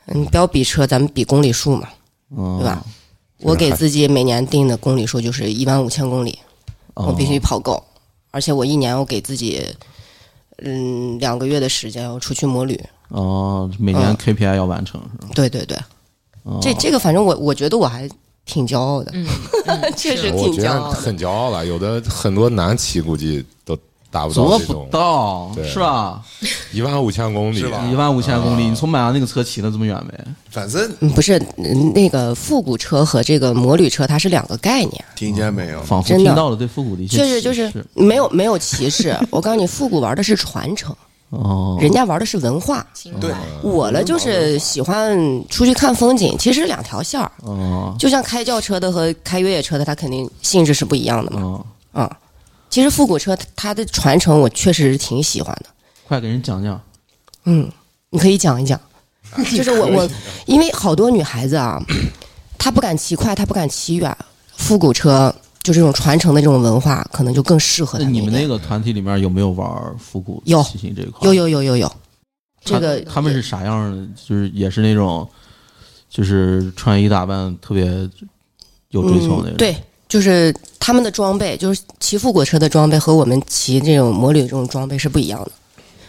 [0.06, 1.88] 嗯，不要比车，咱们比公里数嘛，
[2.36, 2.84] 嗯，对吧？
[3.40, 6.38] 我给自己每年定的公里数就是一万五千公里，
[6.94, 7.06] 哦？
[7.06, 7.82] 我必须跑够，
[8.30, 9.64] 而且我一年我给自己，
[10.58, 12.78] 嗯，两个月的时间要出去摩旅。
[13.08, 15.28] 哦，每年嗯 KPI 要完成是吧？
[15.34, 15.78] 对对对，
[16.42, 18.06] 哦这这个反正我我觉得我还
[18.44, 19.26] 挺骄傲的，嗯，
[19.66, 20.94] 嗯 确实是挺我觉得骄傲的。
[20.94, 21.64] 很骄傲了。
[21.64, 23.76] 有的很多男骑估计都
[24.12, 26.22] 达不到做不到是吧？
[26.70, 27.60] 一万五千公里，
[27.90, 30.12] 一万五千公里，你从买完那个车骑了这么远没？
[30.50, 35.80] 反正嗯，不是嗯那个复古车和这个摩旅车，它是两个概念，听见没有？
[35.82, 39.18] 仿佛真的听到了对复古的一些确实就是没有没有歧视。
[39.30, 40.94] 我告诉你，复古玩的是传承，
[41.30, 42.86] 哦， 人家玩的是文化。
[43.18, 43.32] 对，
[43.62, 47.32] 我呢就是喜欢出去看风景，其实两条线儿。
[47.44, 51.40] 哦就像开轿车的和开越野车的，它肯定性质是不一样的嘛。
[51.40, 52.18] 哦，啊、
[52.72, 55.66] 其实复古车它的传承，我确实是挺喜欢的。
[56.04, 56.80] 快给人讲讲。
[57.44, 57.70] 嗯，
[58.08, 58.80] 你可以讲一讲，
[59.54, 60.08] 就是我我，
[60.46, 61.78] 因为好多女孩子啊，
[62.56, 64.16] 她不敢骑快，她不敢骑远，
[64.56, 69.68] 复古车就这种传承的这种文化，可能就更适合你们那个团体里面有没有玩
[69.98, 71.28] 复古有骑行这一块？
[71.28, 71.92] 有有有有有，
[72.64, 74.08] 这个他们是啥样的？
[74.16, 75.28] 就是也是那种，
[76.08, 77.84] 就是穿衣打扮特别
[78.88, 79.56] 有追求那种。
[79.56, 79.56] 嗯。
[79.58, 79.76] 对，
[80.12, 85.50] 就是他们的装备，就是骑复古车的装备和我们骑这种摩旅这种装备是不一样的，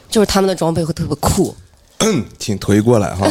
[0.10, 1.56] 就是他们的装备会特别酷。
[2.38, 3.26] 请推过来哈。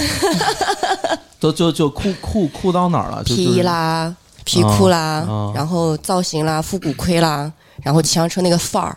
[1.39, 3.23] 都就就酷酷酷到哪儿了？
[3.23, 7.53] 就皮衣，啦、皮裤啦，哦然后造型啦、复古盔啦，
[7.83, 8.97] 然后骑上车那个范儿，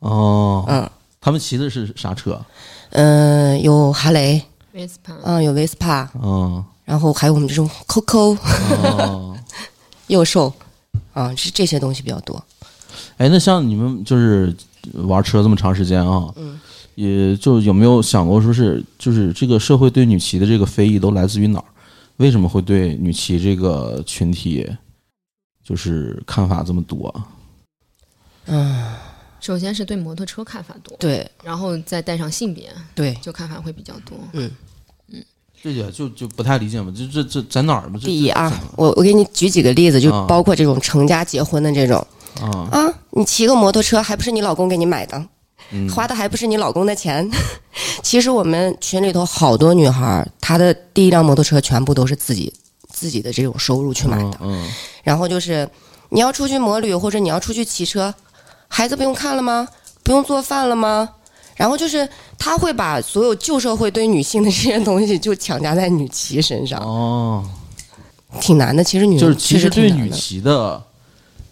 [0.00, 0.90] 哦，嗯。
[1.22, 2.38] 他们骑的是啥车？
[2.90, 4.42] 嗯、有哈雷
[4.74, 5.14] ，Vespa。
[5.22, 8.36] 嗯、有 Vespa，嗯然后还有我们这种 Coco
[8.82, 9.34] 哦，
[10.08, 10.52] 幼兽，
[11.14, 12.44] 啊，是这些东西比较多。
[13.16, 14.54] 哎，那像你们就是
[14.92, 16.60] 玩车这么长时间啊，嗯，
[16.94, 21.64] 也就有没有想过说是就是这个社会对女骑的这个非议都来自于哪儿？
[22.18, 24.68] 为什么会对女骑这个群体
[25.64, 27.12] 就是看法这么多？
[28.46, 28.94] 嗯，
[29.40, 34.16] 首先是对摩托车看法多，对然后再带上性别，对，就看法会比较多。
[35.64, 37.98] 这也就就不太理解嘛，这这这在哪儿嘛？
[38.04, 42.06] 第一啊，我我给你举几个例子，就啊包括这种成家结婚的这种
[42.38, 45.26] 啊，啊，你骑个摩托车还不是你老公给你买的，
[45.72, 47.26] 嗯花的还不是你老公的钱。
[48.04, 52.52] 其实我们群里头好多女孩，她的第一辆摩托车全部都是自己
[52.92, 54.38] 自己的这种收入去买的。
[54.42, 54.70] 嗯
[55.02, 55.66] 然后就是
[56.10, 58.12] 你要出去摩旅或者你要出去骑车，
[58.68, 59.66] 孩子不用看了吗？
[60.02, 61.08] 不用做饭了吗？
[61.56, 67.44] 然后就是他会把所有旧社会对女性的这些东西就强加在女骑身上，哦，
[68.40, 68.82] 挺难的。
[68.82, 70.82] 其实女就是其实对女骑的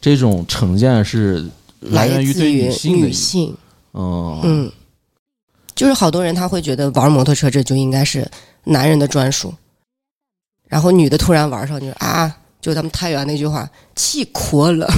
[0.01, 1.49] 这种成见是
[1.81, 3.57] 来源于对自于性的女，性，
[3.95, 4.41] 嗯。
[4.43, 4.73] 嗯，
[5.75, 8.29] 就是好多人他会觉得玩摩托车这就应该是
[8.65, 9.55] 男人的专属，
[10.69, 14.89] 然后女的突然玩上去啊，就咱们太原那句话“气阔了”，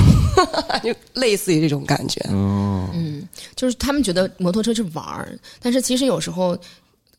[0.85, 2.21] 就类似于这种感觉。
[2.31, 6.57] 嗯嗯，就是他们觉得摩托车是玩儿，但是其实有时候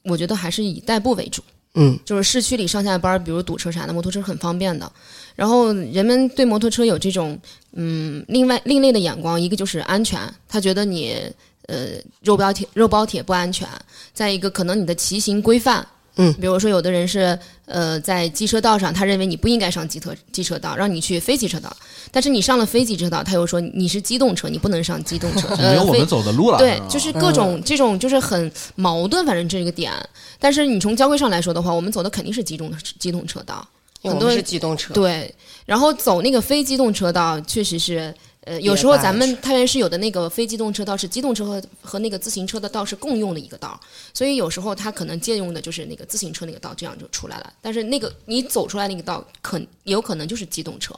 [0.04, 1.44] 我觉得还是以代步为主。
[1.78, 4.90] 嗯就是市区里上下班，比如堵车啥的，摩托车是很方便的。
[5.36, 7.38] 然后人们对摩托车有这种
[7.74, 11.18] 嗯另外另类的眼光，一个就是安全，他觉得你
[11.68, 13.68] 呃肉包铁肉包铁不安全，
[14.14, 15.86] 再一个可能你的骑行规范。
[16.18, 21.76] 嗯，比如说，有的人是呃，在机车道上，他认为你不应该上机车机车道，让你去非机车道。
[22.12, 25.54] 但是你上了非机车道，他又说你是机动车，你不能上机动车。
[25.58, 26.58] 没有我们走的路了。
[26.58, 29.92] 对，就是各种这种就是很矛盾，反正这个点。
[30.40, 33.68] 但是你从交规上来说的话，我们走的肯定是机动机动车道，
[34.02, 34.94] 很多是机动车。
[34.94, 35.34] 对，
[35.66, 38.14] 然后走那个非机动车道，确实是。
[38.46, 43.80] 呃，有时候咱们太原市有的那个非机动车道是机动车和和那个自行车的道是共用的一个道，
[44.14, 47.54] 所以有时候他可能借用的就是那个自行车那个道，这样就出来了。
[47.60, 50.94] 但是那个你走出来那个道，可有可能就是机动车。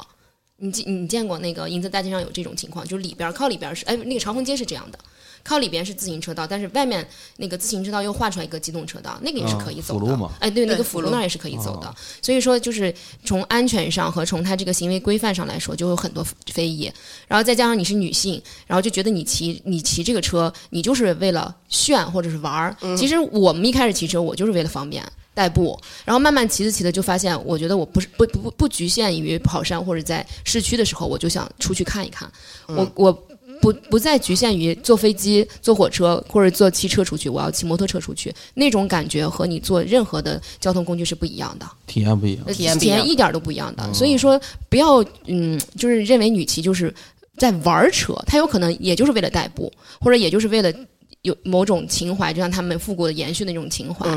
[0.58, 5.00] 你见你见过那个银泽大街上有这种情况，就是里边靠里边是哎，那个长风街是这样的。
[5.48, 10.30] 靠里边是自行车道，但是外面那个自行车道又画出来一个机动车道，那个也是可以走的。
[10.40, 11.96] 哎，对，那个辅路那儿也是可以走的。
[12.22, 12.94] 所以说，就是
[13.24, 16.22] 从安全上和从他这个行为规范上来说，就有很多
[16.52, 16.92] 非议。
[17.30, 22.76] 然后再加上你是女性，然后就觉得你骑你骑这个车，你就是为了炫或者是玩儿。
[22.98, 25.02] 其实我们一开始骑车，我就是为了方便
[25.34, 25.80] 代步。
[26.04, 32.30] 然后慢慢骑着骑着，就发现我觉得我不是不不不局限于跑山或者在市区的时候，我就想出去看一看。
[32.68, 33.24] 我我。
[33.72, 43.94] 不不再局限于坐飞机、坐火车或者坐汽车出去，我要骑摩托车出去，那种感觉和你坐任何的交通工具是不一样的，体验不一样，体验体验一点都不一样的。
[43.94, 44.40] 所以说，
[44.70, 46.94] 不要嗯，就是认为女骑就是
[47.38, 50.74] 在玩车，她有可能也就是为了代步，或者也就是为了。
[51.24, 54.08] 有某种情怀，就像他们复古的延续那种情怀，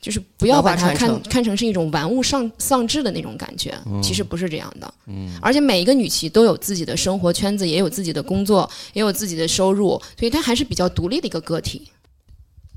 [0.00, 4.94] 就是不要把它看看成是一种玩物丧丧志的那种感觉，其实不是这样的。
[5.06, 11.88] 嗯，而且每一个女骑都有自己的生活圈子，也有自己的工作，也有自己的收入，所以她还是比较独立的一个个体。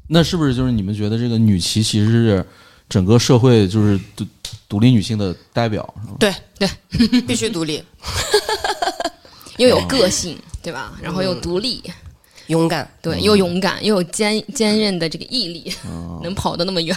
[0.08, 2.46] 那是不是就是你们觉得这个女骑其实是
[2.90, 4.26] 整个社会就是独
[4.68, 5.94] 独立女性的代表？
[6.20, 6.68] 对对，
[7.22, 7.84] 必须独立，
[9.58, 10.98] 又有个性，对吧？
[11.02, 11.84] 然后又独立。
[12.48, 15.74] 勇敢，对，又勇敢又有坚坚韧的这个毅力，
[16.22, 16.96] 能跑得那么远。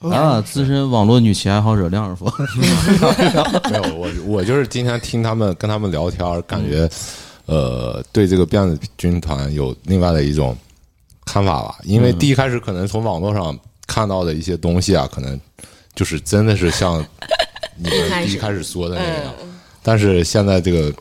[0.00, 0.40] 啊！
[0.42, 2.26] 资深网络女骑爱好者亮师傅，
[3.70, 6.88] 没有我，我就是今天听他们跟他们聊天，感觉
[7.46, 10.56] 呃，对这个辫子军团有另外的一种
[11.24, 11.78] 看法吧。
[11.84, 15.40] 因为第一开始可能从网络上看到的一些东西啊，可能
[15.94, 17.04] 就是真的是像
[17.76, 18.62] 你们一开始。
[18.62, 19.34] 说的那样，
[19.82, 20.92] 但是现在这个。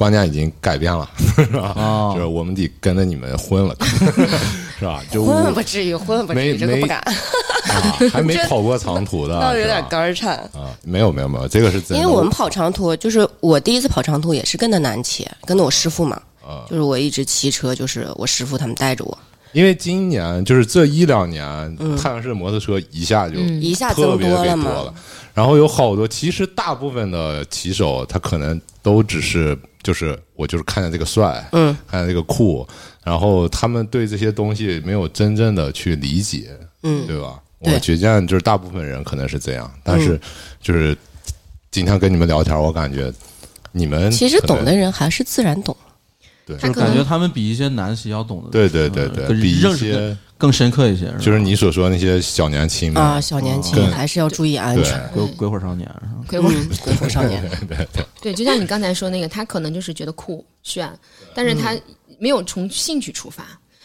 [0.00, 1.74] 观念已经改变了，是吧？
[2.14, 3.76] 就是我们得跟着你们混了，
[4.80, 5.02] 是吧？
[5.12, 6.98] 就混不至于，混不至于，这个不敢。
[8.10, 10.72] 还没 跑过长途的，倒有点肝颤啊！
[10.82, 16.18] 没有，没有，没有，这个是真因为我们跑长途，就是我第一次跑长途也是跟着南骑，跟着我师傅嘛。
[16.42, 19.18] 啊，就是我一直骑车，就是我师傅他们带着我。
[19.52, 24.94] 因为今年就是这一两年，太阳市摩托车一下就一下增多了嘛。
[25.34, 29.58] 然后有好多，其实大部分的骑手他可能都只是。
[29.82, 32.66] 就是我就是看见这个帅，嗯，看见这个酷，
[33.02, 36.50] 然后他们对这些东西没有真正的去理解，
[36.82, 37.40] 嗯，对吧？
[37.60, 40.20] 我觉得就是大部分人可能是这样，但是
[40.62, 40.96] 就是
[41.70, 43.12] 今天跟你们聊天，我感觉
[43.72, 45.76] 你们其实懂的人还是自然懂，
[46.46, 50.16] 对，就感觉他们比一些男性要懂得，对对对对，比一些。
[50.40, 55.10] 更深刻一些，就是你所说那些小年轻啊，小年轻还是要注意安全。
[55.12, 55.86] 鬼鬼火少年？
[56.26, 56.48] 鬼火
[56.82, 60.90] 鬼火少年， 对对对，就像你刚才说那个，他可能就是觉得酷炫，
[61.34, 61.78] 但是他
[62.18, 63.44] 没有从兴趣出发。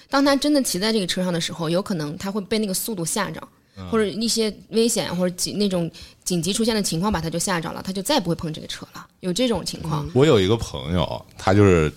[0.10, 3.46] 当他真的骑在这个车上的时候，有可能他会被那个速度吓着，
[3.92, 5.92] 或者一些危险或者紧那种
[6.24, 9.06] 紧急出现的情况把他就吓着了，他就再不会碰这个车了。
[9.20, 10.10] 有这种情况。
[10.14, 11.92] 我有一个朋友，他就是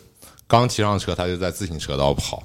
[0.49, 2.43] 刚骑上车，他就在自行车道跑，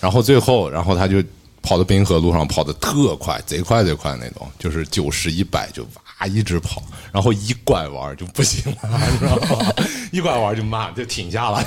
[0.00, 1.22] 然后最后，然后他就。
[1.66, 5.82] 跑到滨河路上跑的特快，贼快贼快那种，就是九十一百就
[6.20, 6.80] 哇一直跑，
[7.12, 9.72] 然后一拐弯就不行了，知道吗？
[10.12, 11.60] 一拐弯就慢，就停下了，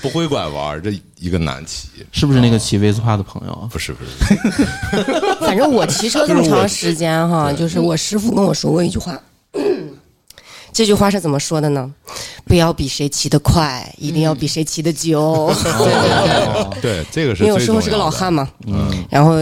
[0.00, 3.68] 不会拐弯，这一个难骑，是不是那个骑威斯帕的朋友？
[3.72, 4.64] 不是不是，
[5.40, 9.20] 反正我骑车这么长时间哈， 就是我师傅跟我说过一句话。
[10.72, 11.92] 这句话是怎么说的呢？
[12.46, 15.52] 不要比谁骑得快，一定要比谁骑得久。
[16.80, 17.44] 对这个是。
[17.44, 19.34] 因为我师傅是个老汉嘛，嗯，然后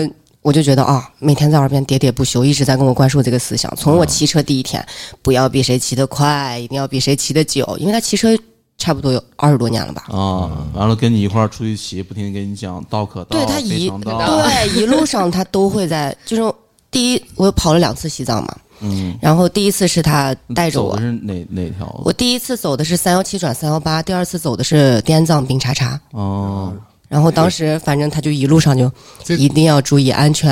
[0.42, 3.72] 我就觉得啊，每天在耳边喋喋不休，一直在跟我灌输这个思想。
[3.76, 4.84] 从我骑车第一天，
[5.22, 8.36] 不要比谁骑得快，一定要比谁骑得久，因为他骑车
[8.76, 10.06] 差不多有二十多年了吧。
[10.08, 16.52] 啊，完了跟你一块儿出去骑，不停的给你讲道可道，对他一对一路上他都会在，就是
[16.90, 18.56] 第一我跑了两次西藏嘛。
[18.80, 22.00] 嗯，然后第一次是他带着我，是哪哪条？
[22.04, 26.00] 我第一次走的是三幺七转三幺八，第二次走的是滇藏冰叉叉。
[26.12, 26.72] 哦，
[27.08, 28.90] 然后当时反正他就一路上就
[29.36, 30.50] 一定要注意安全，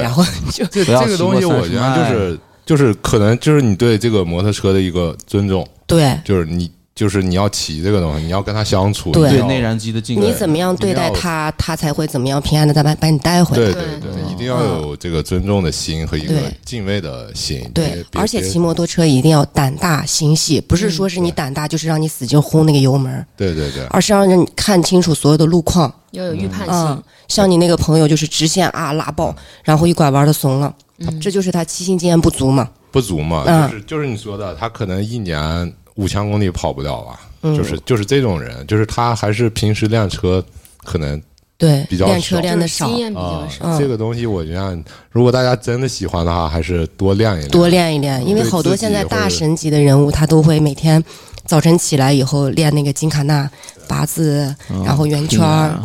[0.00, 5.66] 然后就这这个东西，我觉得就是就是可能就是你对这个摩托车的一个尊重。
[5.86, 13.64] 对，就是你就是你要骑这个东西，你要跟他相处，对内燃机的进你怎么样对待他，他才会怎么样平安的再把把你带回来。
[13.64, 16.34] 对对对，一定要有这个尊重的心和一个
[16.64, 17.70] 敬畏的心。
[17.74, 25.92] 对而且骑摩托车一定要胆大心细，不是说是你胆大就是让你使劲轰那个油门，对对对，而是让人看清楚所有的路况。
[26.12, 30.74] 要有预判嗯性。，像你那个朋友就是直线啊拉爆，然后一拐弯的怂了，
[31.20, 32.66] 这就是他骑行经验不足嘛。
[32.90, 37.56] 不足嘛，嗯就是就是你说的，他可能一年五千公里跑不了吧，嗯。
[37.56, 40.42] 就是就是这种人，就是他还是平时练车
[40.84, 41.20] 可能
[41.58, 44.78] 对，比较练车练的少经，验比较啊少。，这个东西我觉得，
[45.10, 51.02] 如果大家真的喜欢的话，还是多练一练，多练一练，因为好多现在大神级的人物，他都会每天
[51.46, 53.50] 早晨起来以后练那个金卡纳
[53.88, 55.40] 八字，然后圆圈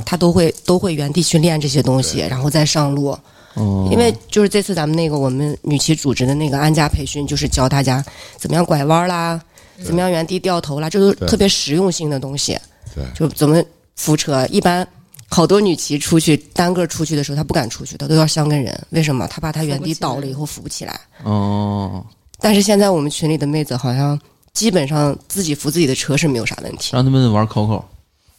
[0.05, 3.17] 他都会都会原地去练这些东西，然后再上路。
[3.53, 8.03] 哦，因为就是这次咱们那个我们女骑组织的那个安家培训，就是教大家
[8.37, 9.39] 怎么样拐弯啦，
[9.83, 12.57] 怎么样原地掉头啦，这都对特别实用性的东西。
[12.93, 13.63] 对就怎么
[13.95, 14.85] 扶车，一般
[15.29, 18.77] 好多女骑出去单个出去的时候，她不敢出去，她都要相跟人。
[18.89, 19.27] 为什么？
[19.27, 20.99] 她怕她原地倒了以后扶不起来。
[21.23, 22.05] 哦，
[22.39, 24.19] 但是现在我们群里的妹子好像
[24.53, 26.91] 基本上自己扶自己的车是没有啥问题。
[26.93, 27.81] 让他们玩 Coco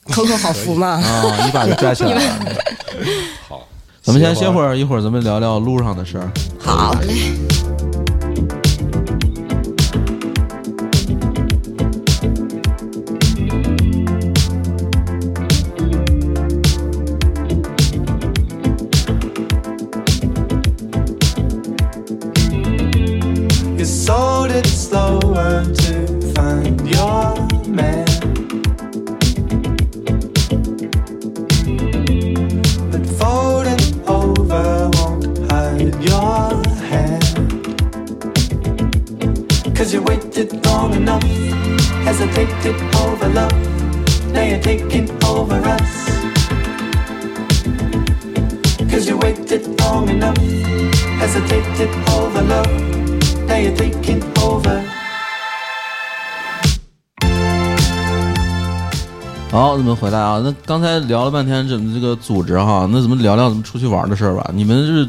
[0.06, 1.00] Coco 好扶吗？
[1.02, 2.54] 啊，一把就拽起来了。
[3.48, 3.66] 好。
[4.02, 6.30] 咱们先歇会儿，一会儿咱们聊聊路上的事儿。
[6.58, 7.71] 好嘞。
[25.34, 27.34] To find your
[27.66, 28.04] man.
[32.90, 37.24] But folding over won't hide your hand.
[39.74, 41.22] Cause you waited long enough,
[42.04, 43.52] hesitated over love.
[44.32, 45.92] Now you're taking over us.
[48.90, 50.36] Cause you waited long enough,
[51.20, 52.70] hesitated over love.
[53.46, 54.91] Now you're taking over.
[59.52, 60.40] 好，咱们回来啊。
[60.42, 64.50] 那刚才聊了半天这这个组织哈，那咱们聊聊咱们出去玩的事儿吧。
[64.54, 65.08] 你们是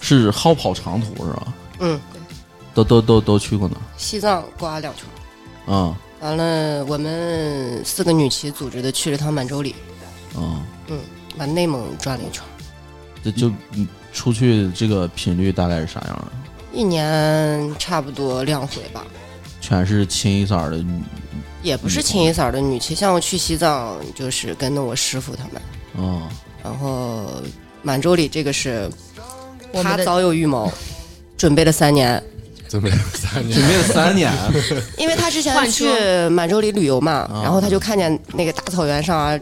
[0.00, 1.54] 是好跑长途是吧？
[1.80, 2.00] 嗯，
[2.72, 3.76] 都都都都去过呢。
[3.98, 5.04] 西藏刮两圈，
[5.66, 9.74] 嗯完了我们四个女骑组织的去了趟满洲里，
[10.38, 10.98] 嗯嗯，
[11.36, 12.42] 把内蒙转了一圈。
[13.22, 16.32] 这就嗯出去这个频率大概是啥样的？
[16.72, 19.04] 一年差不多两回吧，
[19.60, 21.02] 全是清一色儿的女，
[21.66, 22.94] 也不是清一色儿的女骑。
[22.94, 25.62] 像我去西藏，就是跟着我师傅他们，
[25.98, 26.22] 嗯
[26.62, 27.26] 然后
[27.82, 29.22] 满洲里这个是他
[29.72, 30.72] 我们的早有预谋，
[31.36, 32.22] 准备了三年，
[32.68, 34.32] 准备了三年，准备了三年。
[34.96, 35.86] 因为他之前换去
[36.30, 39.38] 满洲里旅游嘛，然后他就看见那个大草原上啊，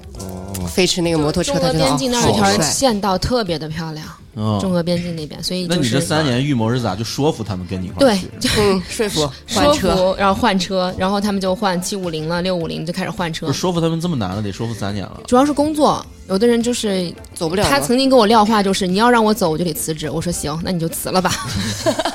[0.69, 2.65] 飞驰那个摩托车，中俄他觉得啊边境那儿有一条好帅。
[2.65, 4.07] 县道特别的漂亮，
[4.37, 6.97] 嗯，中俄边境那边，所以那就是你这三年预谋是咋？
[6.97, 8.51] 就说服他们跟你一块儿对就？
[8.61, 13.53] 嗯，说服换说车，服，然后换车，然后他们就换七五零了，六五零就开始换车。
[13.53, 15.21] 说服他们这么难了，得说服三年了。
[15.27, 17.71] 主要是工作，有的人就是走不了了。
[17.71, 20.11] 他曾经跟我撂话，就是你要让我走，我就得辞职。
[20.11, 21.31] 我说行，那你就辞了吧。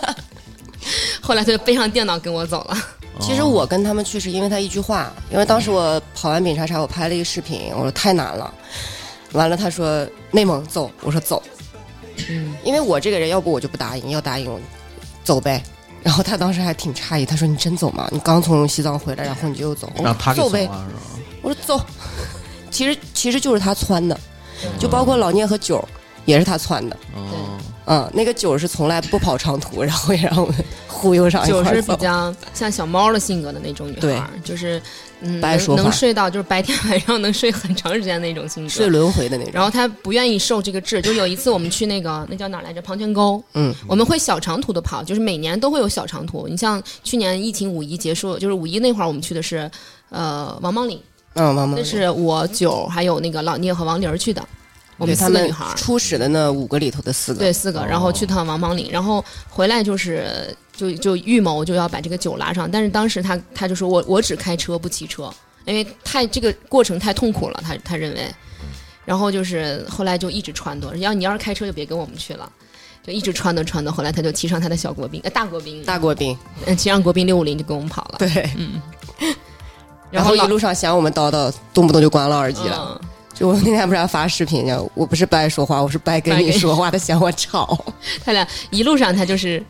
[1.22, 2.78] 后来他就背上电脑跟我走了。
[3.20, 8.54] 其实我跟他们去是因为他一句话，因为当时我跑完饼叉叉，我拍了一个视频，我说太难了，
[9.34, 11.44] 完了他说内蒙走，我说走，
[12.30, 14.60] 嗯，因为我这个人要不我就不答应，要答应我
[15.24, 15.62] 走呗。
[16.02, 18.08] 然后他当时还挺诧异，他说你真走吗？
[18.12, 19.92] 你刚从西藏回来，然后你就又走？
[19.98, 21.00] 我让他走呗，怂了是吧？
[21.42, 21.86] 我说走。
[22.72, 24.18] 其实其实就是他窜的，
[24.80, 25.84] 就包括老聂和九
[26.24, 26.96] 也是他窜的。
[27.16, 27.58] 哦，
[27.88, 30.56] 嗯，那个九是从来不跑长途，然后也让我们
[30.88, 34.82] 忽悠上一九是块儿走比较像小猫的性格的那种女孩儿，就是
[35.22, 38.70] 嗯，能能睡到就是白天晚上能睡很长时间那种性格。
[38.70, 39.52] 睡轮回的那种。
[39.54, 46.48] 然后他不愿意受这个制，就有一次我们去那个那叫哪儿来着庞泉沟，嗯，我们会小长途的跑，就是每年都会有小长途。
[46.48, 49.70] 你像去年疫情五一结束，就是五一那会儿我们去的是
[50.10, 51.00] 呃王莽岭，
[51.34, 54.42] 嗯，王莽岭那是我九还有那个老聂和王玲儿去的，
[54.98, 55.76] 我们四个女孩儿。
[55.76, 65.30] 初始的那五个里头的四个，对，四个，然后去趟王莽岭，然后回来就是就就预谋就要把这个酒拉上，但是当时他他就说我我只开车不骑车，
[65.66, 68.26] 因为太这个过程太痛苦了，他他认为，
[69.04, 72.50] 然后就是后来就一直撺掇，要你要是开车就别跟我们去了，
[73.06, 78.82] 就一直撺掇撺掇，后来他就骑上他的小国宾，呃大国宾，大国宾，嗯骑上国宾六五零就跟我们跑了，对，嗯，
[80.10, 83.10] 然后一路上嫌我们叨叨，动不动就关了耳机了，嗯。
[83.40, 87.86] 就我那天不是还发视频，呢我不是不爱说话，我是不爱跟不爱跟你说话他， 嫌我吵。
[88.26, 89.64] 他俩一路上他就是，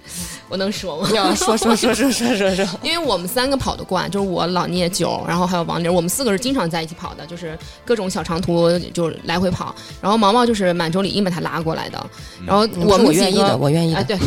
[0.50, 1.08] 我能说吗？
[1.10, 9.74] 你要 说说说说说说说，因为我们三个跑得惯，就是我、老聂、九，然后还有王玲，我们四个是经常在一起跑的，就是各种小长途就是来回跑。
[10.02, 12.04] 然后毛毛就是满洲里硬把他拉过来的，
[12.46, 14.18] 然后我们我愿意的，我愿意哎，的。
[14.18, 14.20] 对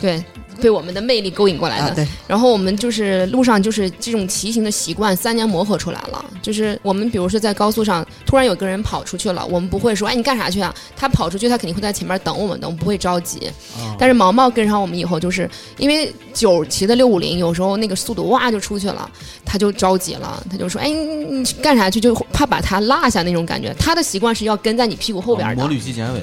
[0.00, 0.24] 对，
[0.60, 1.86] 被我们的魅力勾引过来的。
[1.86, 6.24] 啊，对，然后我们就是路上就是这种骑行的习惯，三年磨合出来了。
[6.42, 10.74] 就是我们比如说在高速上，突然有个人跑出去了，我们不会说哎你干啥去啊？
[10.96, 13.50] 他跑出去，他肯定会在前面等我们的，我们不会着急。
[13.98, 15.48] 但是毛毛跟上我们以后，就是
[15.78, 19.10] 因为九骑的六五零，有时候那个速度哇就出去了，
[19.44, 22.00] 他就着急了，他就说哎你你干啥去？
[22.00, 23.74] 就怕把他落下那种感觉。
[23.78, 25.56] 他的习惯是要跟在你屁股后边的。
[25.56, 26.22] 魔女纪检委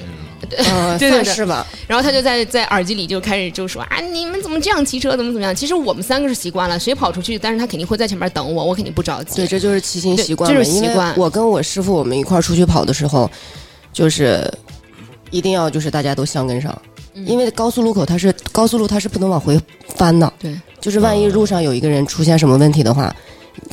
[0.49, 0.57] 对
[1.09, 1.65] 算是吧。
[1.87, 5.55] 然后他就在在耳机里就开始就说啊，你们怎么这样骑车，怎么怎么样？
[5.55, 9.37] 其实我们三个是习惯了，谁跑出去，但是他肯定会在前面等我，我肯定不着急。
[9.37, 10.55] 对，这就是骑行习惯嘛。
[10.55, 13.29] 这就是习惯我跟我师傅我们一块儿出去跑的时候，
[13.91, 14.51] 就是
[15.31, 16.79] 一定要就是大家都相跟上，
[17.15, 19.59] 嗯因为高速路口它是高速路，它是不能往回
[19.95, 20.31] 翻的。
[20.39, 23.15] 对，就是万一路上有一个人出现什么问题的话，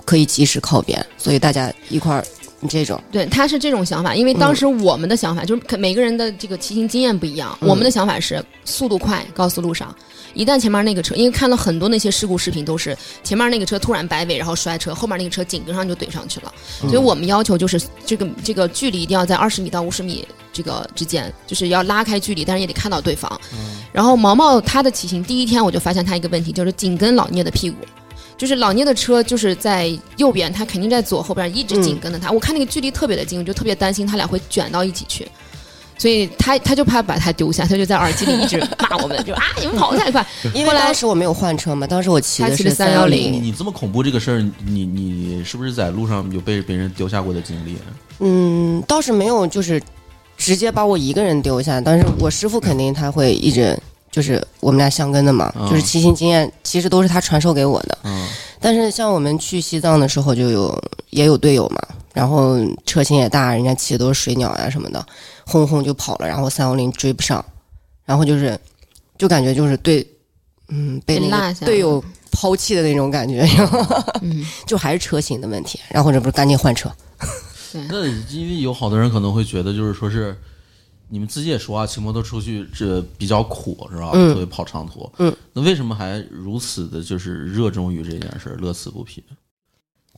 [0.04, 2.24] 可以及时靠边，所以大家一块儿
[2.68, 3.00] 这种。
[3.10, 9.94] 对，他是这种想法，因为当时我们的想法、就是每个人的这个骑行经验不一样，嗯我们的想法是速度快，高速路上。
[10.34, 16.52] 一旦前面那个车，因为看了很多那些事故视频，都是前面那个车突然摆尾，然后摔车，后面那个车紧跟上就怼上去了。
[16.80, 23.40] 所以我们要求就是这个这个距离一定要在二十米到五十米这个之间，就是要拉开距离，但是也得看到对方。
[23.92, 27.76] 然后毛毛他的骑行第一天我就发现他一个问题，就是紧跟老聂的屁股。
[28.44, 32.30] 就是老聂的车就是在右边，他肯定在左后边一直紧跟着他。
[32.30, 35.26] 我看那个距离特别的近，我就特别担心他俩会卷到一起去，
[35.96, 40.26] 所以他他就怕把他丢下，他就在耳机里一直骂我们，就 啊你们跑得太快。
[40.52, 43.32] 因为来当时我没有换车嘛，当时我骑的是他骑的310零。
[43.42, 47.78] 你这么恐怖这个事儿，你你是不是在路上有被别人丢下过的经历？
[48.18, 49.82] 嗯，倒是没有，就是
[50.36, 53.74] 直接把我一个人丢下，但是我师傅肯定他会一直
[54.14, 55.68] 就是我们俩相跟的嘛，嗯。
[55.68, 57.98] 就是骑行经验其实都是他传授给我的。
[58.04, 58.28] 嗯，
[58.60, 62.56] 但是像我们去西藏的时候，就有也有队友嘛，然后
[62.86, 65.04] 车型也大，人家骑的都是水鸟呀、什么的，
[65.44, 67.44] 轰轰就跑了，然后三幺零追不上，
[68.04, 68.56] 然后就是
[69.18, 70.06] 就感觉就是对，
[70.68, 71.20] 嗯，被
[71.64, 73.44] 队友抛弃的那种感觉，
[74.22, 76.88] 嗯， 就还是车型的问题，然后这不是赶紧换车，
[77.88, 80.38] 那因为有好多人可能会觉得，就是说是
[81.14, 84.10] 你们自己也说啊，骑摩托出去这比较苦是吧？
[84.14, 89.22] 嗯特别跑长途，嗯，那为什么还如此的就是热衷于这件事儿，乐此不疲？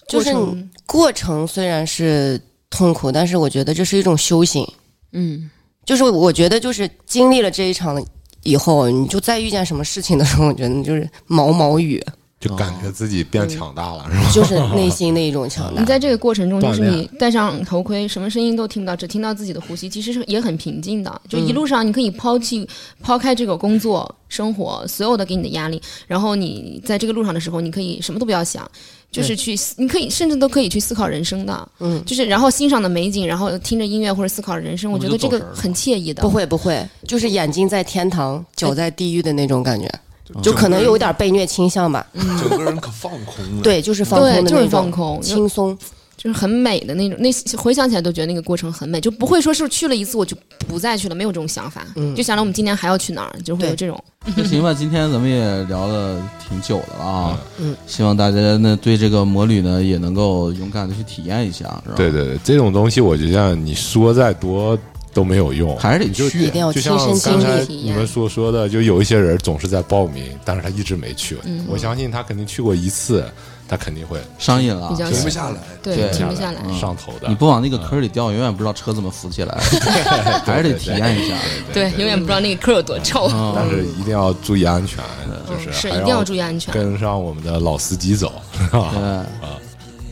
[0.08, 2.40] 就是过程过程虽然是
[2.70, 4.66] 痛苦，但是我觉得这是一种修行。
[5.12, 5.50] 嗯，
[5.84, 8.02] 就是我觉得，就是经历了这一场
[8.42, 12.02] 以后，你就再遇见什么事情的时候，我觉得就是毛毛雨，
[12.48, 14.30] 就感觉自己变强大了，是吧？
[14.32, 15.86] 就是内心的一种强大你。
[15.86, 21.20] 在这个过程中，就是你戴上头盔，什么声音都听不到，只听到自己的呼吸，其实是也很平静的。
[21.28, 22.68] 就一路上，你可以抛弃、
[23.02, 28.68] 抛开这个工作、生活所有的给你的压力，然后你在这个路上的时候，你可以什么都不要想，
[29.10, 31.68] 就是去，你可以甚至都可以去思考人生的。
[31.80, 36.22] 嗯，就是然后欣赏的美景，然后听着音乐或者思考人生，我我觉得这个很惬意的。
[36.22, 40.00] 不会不会，就是眼睛在天堂，脚在地狱的那种感觉，嗯
[40.42, 42.06] 就可能有一点被虐倾向吧。
[42.40, 45.76] 整个人可放空了。，对，就是放空的，那种，就是放空，轻松。
[46.16, 47.18] 就是很美的那种。
[47.20, 50.34] 那回想起来都觉得那个过程很美，就不会说是去了一次我就
[50.66, 51.86] 不再去了，没有这种想法。
[51.94, 54.02] 嗯就想着我们今年还要去哪儿，就会有这种。
[54.34, 56.18] 那行吧，今天咱们也聊了
[56.48, 61.94] 挺久的了啊，嗯，希望大家呢对这个魔旅呢也能够勇敢的去体验一下，是吧？
[61.96, 64.76] 对，对对，这种东西我觉得你说再多
[65.16, 67.74] 都没有用，还是得去一定要就像亲身经刚才历。
[67.76, 71.38] 你们所说的，就有一些人总是在报名，但是他一直没去。
[71.44, 73.24] 嗯我相信他肯定去过一次，
[73.66, 75.56] 他肯定会上瘾了停不下来。
[75.82, 76.60] 对，停不下来。
[76.66, 77.28] 嗯上头的。
[77.28, 79.56] 你不往那个坑里掉，永远不知道车怎么浮起来，
[80.44, 81.34] 还是得体验一下。
[81.72, 83.26] 对，永远不知道那个坑有多臭。
[83.54, 85.02] 但是一定要注意安全，
[85.48, 86.74] 就是还是一定要注意安全。
[86.74, 88.92] 跟上我们的老司机走，是吧？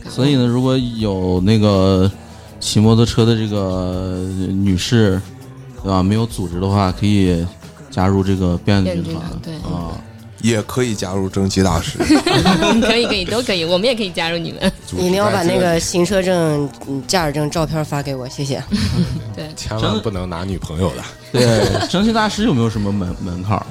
[0.03, 2.09] 对，所以呢，如果有那个
[2.59, 4.17] 骑摩托车的这个
[4.49, 5.21] 女士，
[5.83, 6.01] 对吧？
[6.01, 7.45] 没有组织的话，可以
[7.91, 9.91] 加入这个便便利团对啊。
[10.41, 11.97] 也可以加入蒸汽大师。
[12.81, 14.71] 可以可以都可以，我们也可以加入你们。
[14.91, 18.63] 你一定要把那个行车证、嗯驾驶证照片发给我，谢谢。
[19.35, 21.03] 对，千万不能拿女朋友的。
[21.31, 23.65] 对，蒸汽大师有没有什么门门槛儿？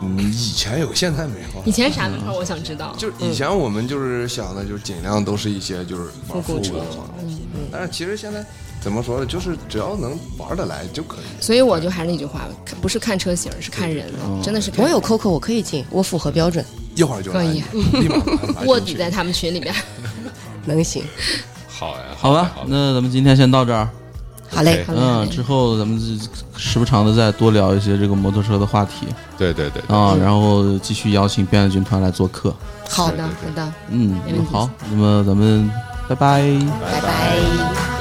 [0.00, 1.62] 嗯，以前有，现在没有。
[1.64, 2.94] 以前啥名号我想知道。
[2.96, 7.04] 就是以前我们就是想的，就是尽量都是一些就是玩复古的嘛。
[7.22, 7.38] 嗯
[7.70, 8.42] 但是其实现在
[8.80, 9.26] 怎么说呢？
[9.26, 11.42] 就是只要能玩得来就可以。
[11.42, 14.06] 所以我就还是那句话，看不是看车型，是看人，
[14.42, 14.70] 真的是。
[14.76, 17.62] 我有 COCO，我可以进，我符合标准，一会儿就来可以
[18.00, 19.74] 立马卧底 在他们群里边。
[20.64, 21.02] 能行。
[21.68, 23.88] 好呀，好吧，那咱们今天先到这儿。
[24.50, 32.54] 好嘞好嘞嗯，之后咱们这时不常的再多聊一些这个摩托车的话题对对对，啊，然后继续邀请变爱军团来做客。
[32.88, 34.18] 好的好的，嗯
[34.50, 35.70] 好，那么咱们
[36.08, 36.42] 拜拜。
[36.80, 37.97] 拜拜。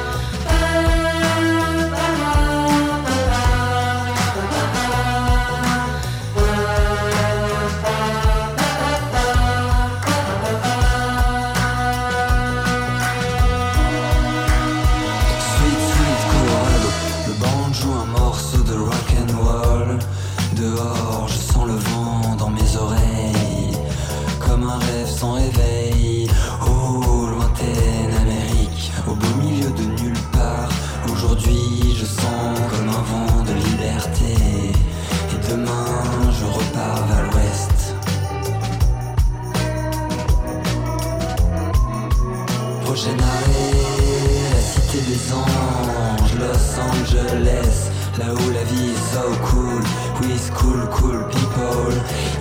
[48.17, 49.81] Là où la vie est so cool,
[50.21, 51.91] with cool, cool people,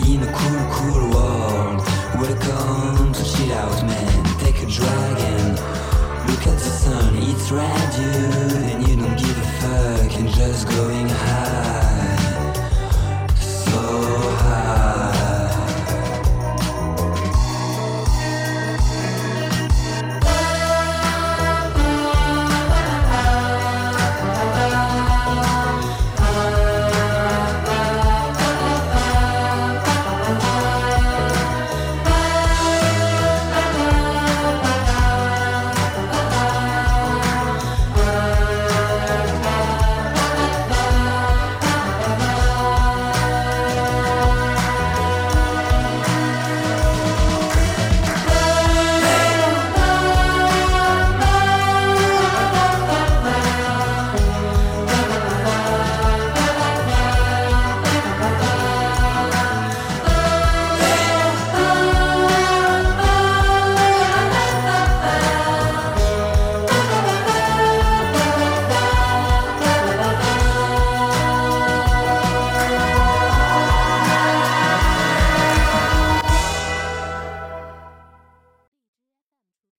[0.07, 1.83] in a cool, cool world.
[2.19, 4.25] Welcome to chill out, man.
[4.41, 5.59] Take a drag and
[6.29, 7.17] look at the sun.
[7.17, 10.86] It's red, dude, and you don't give a fuck, and just high.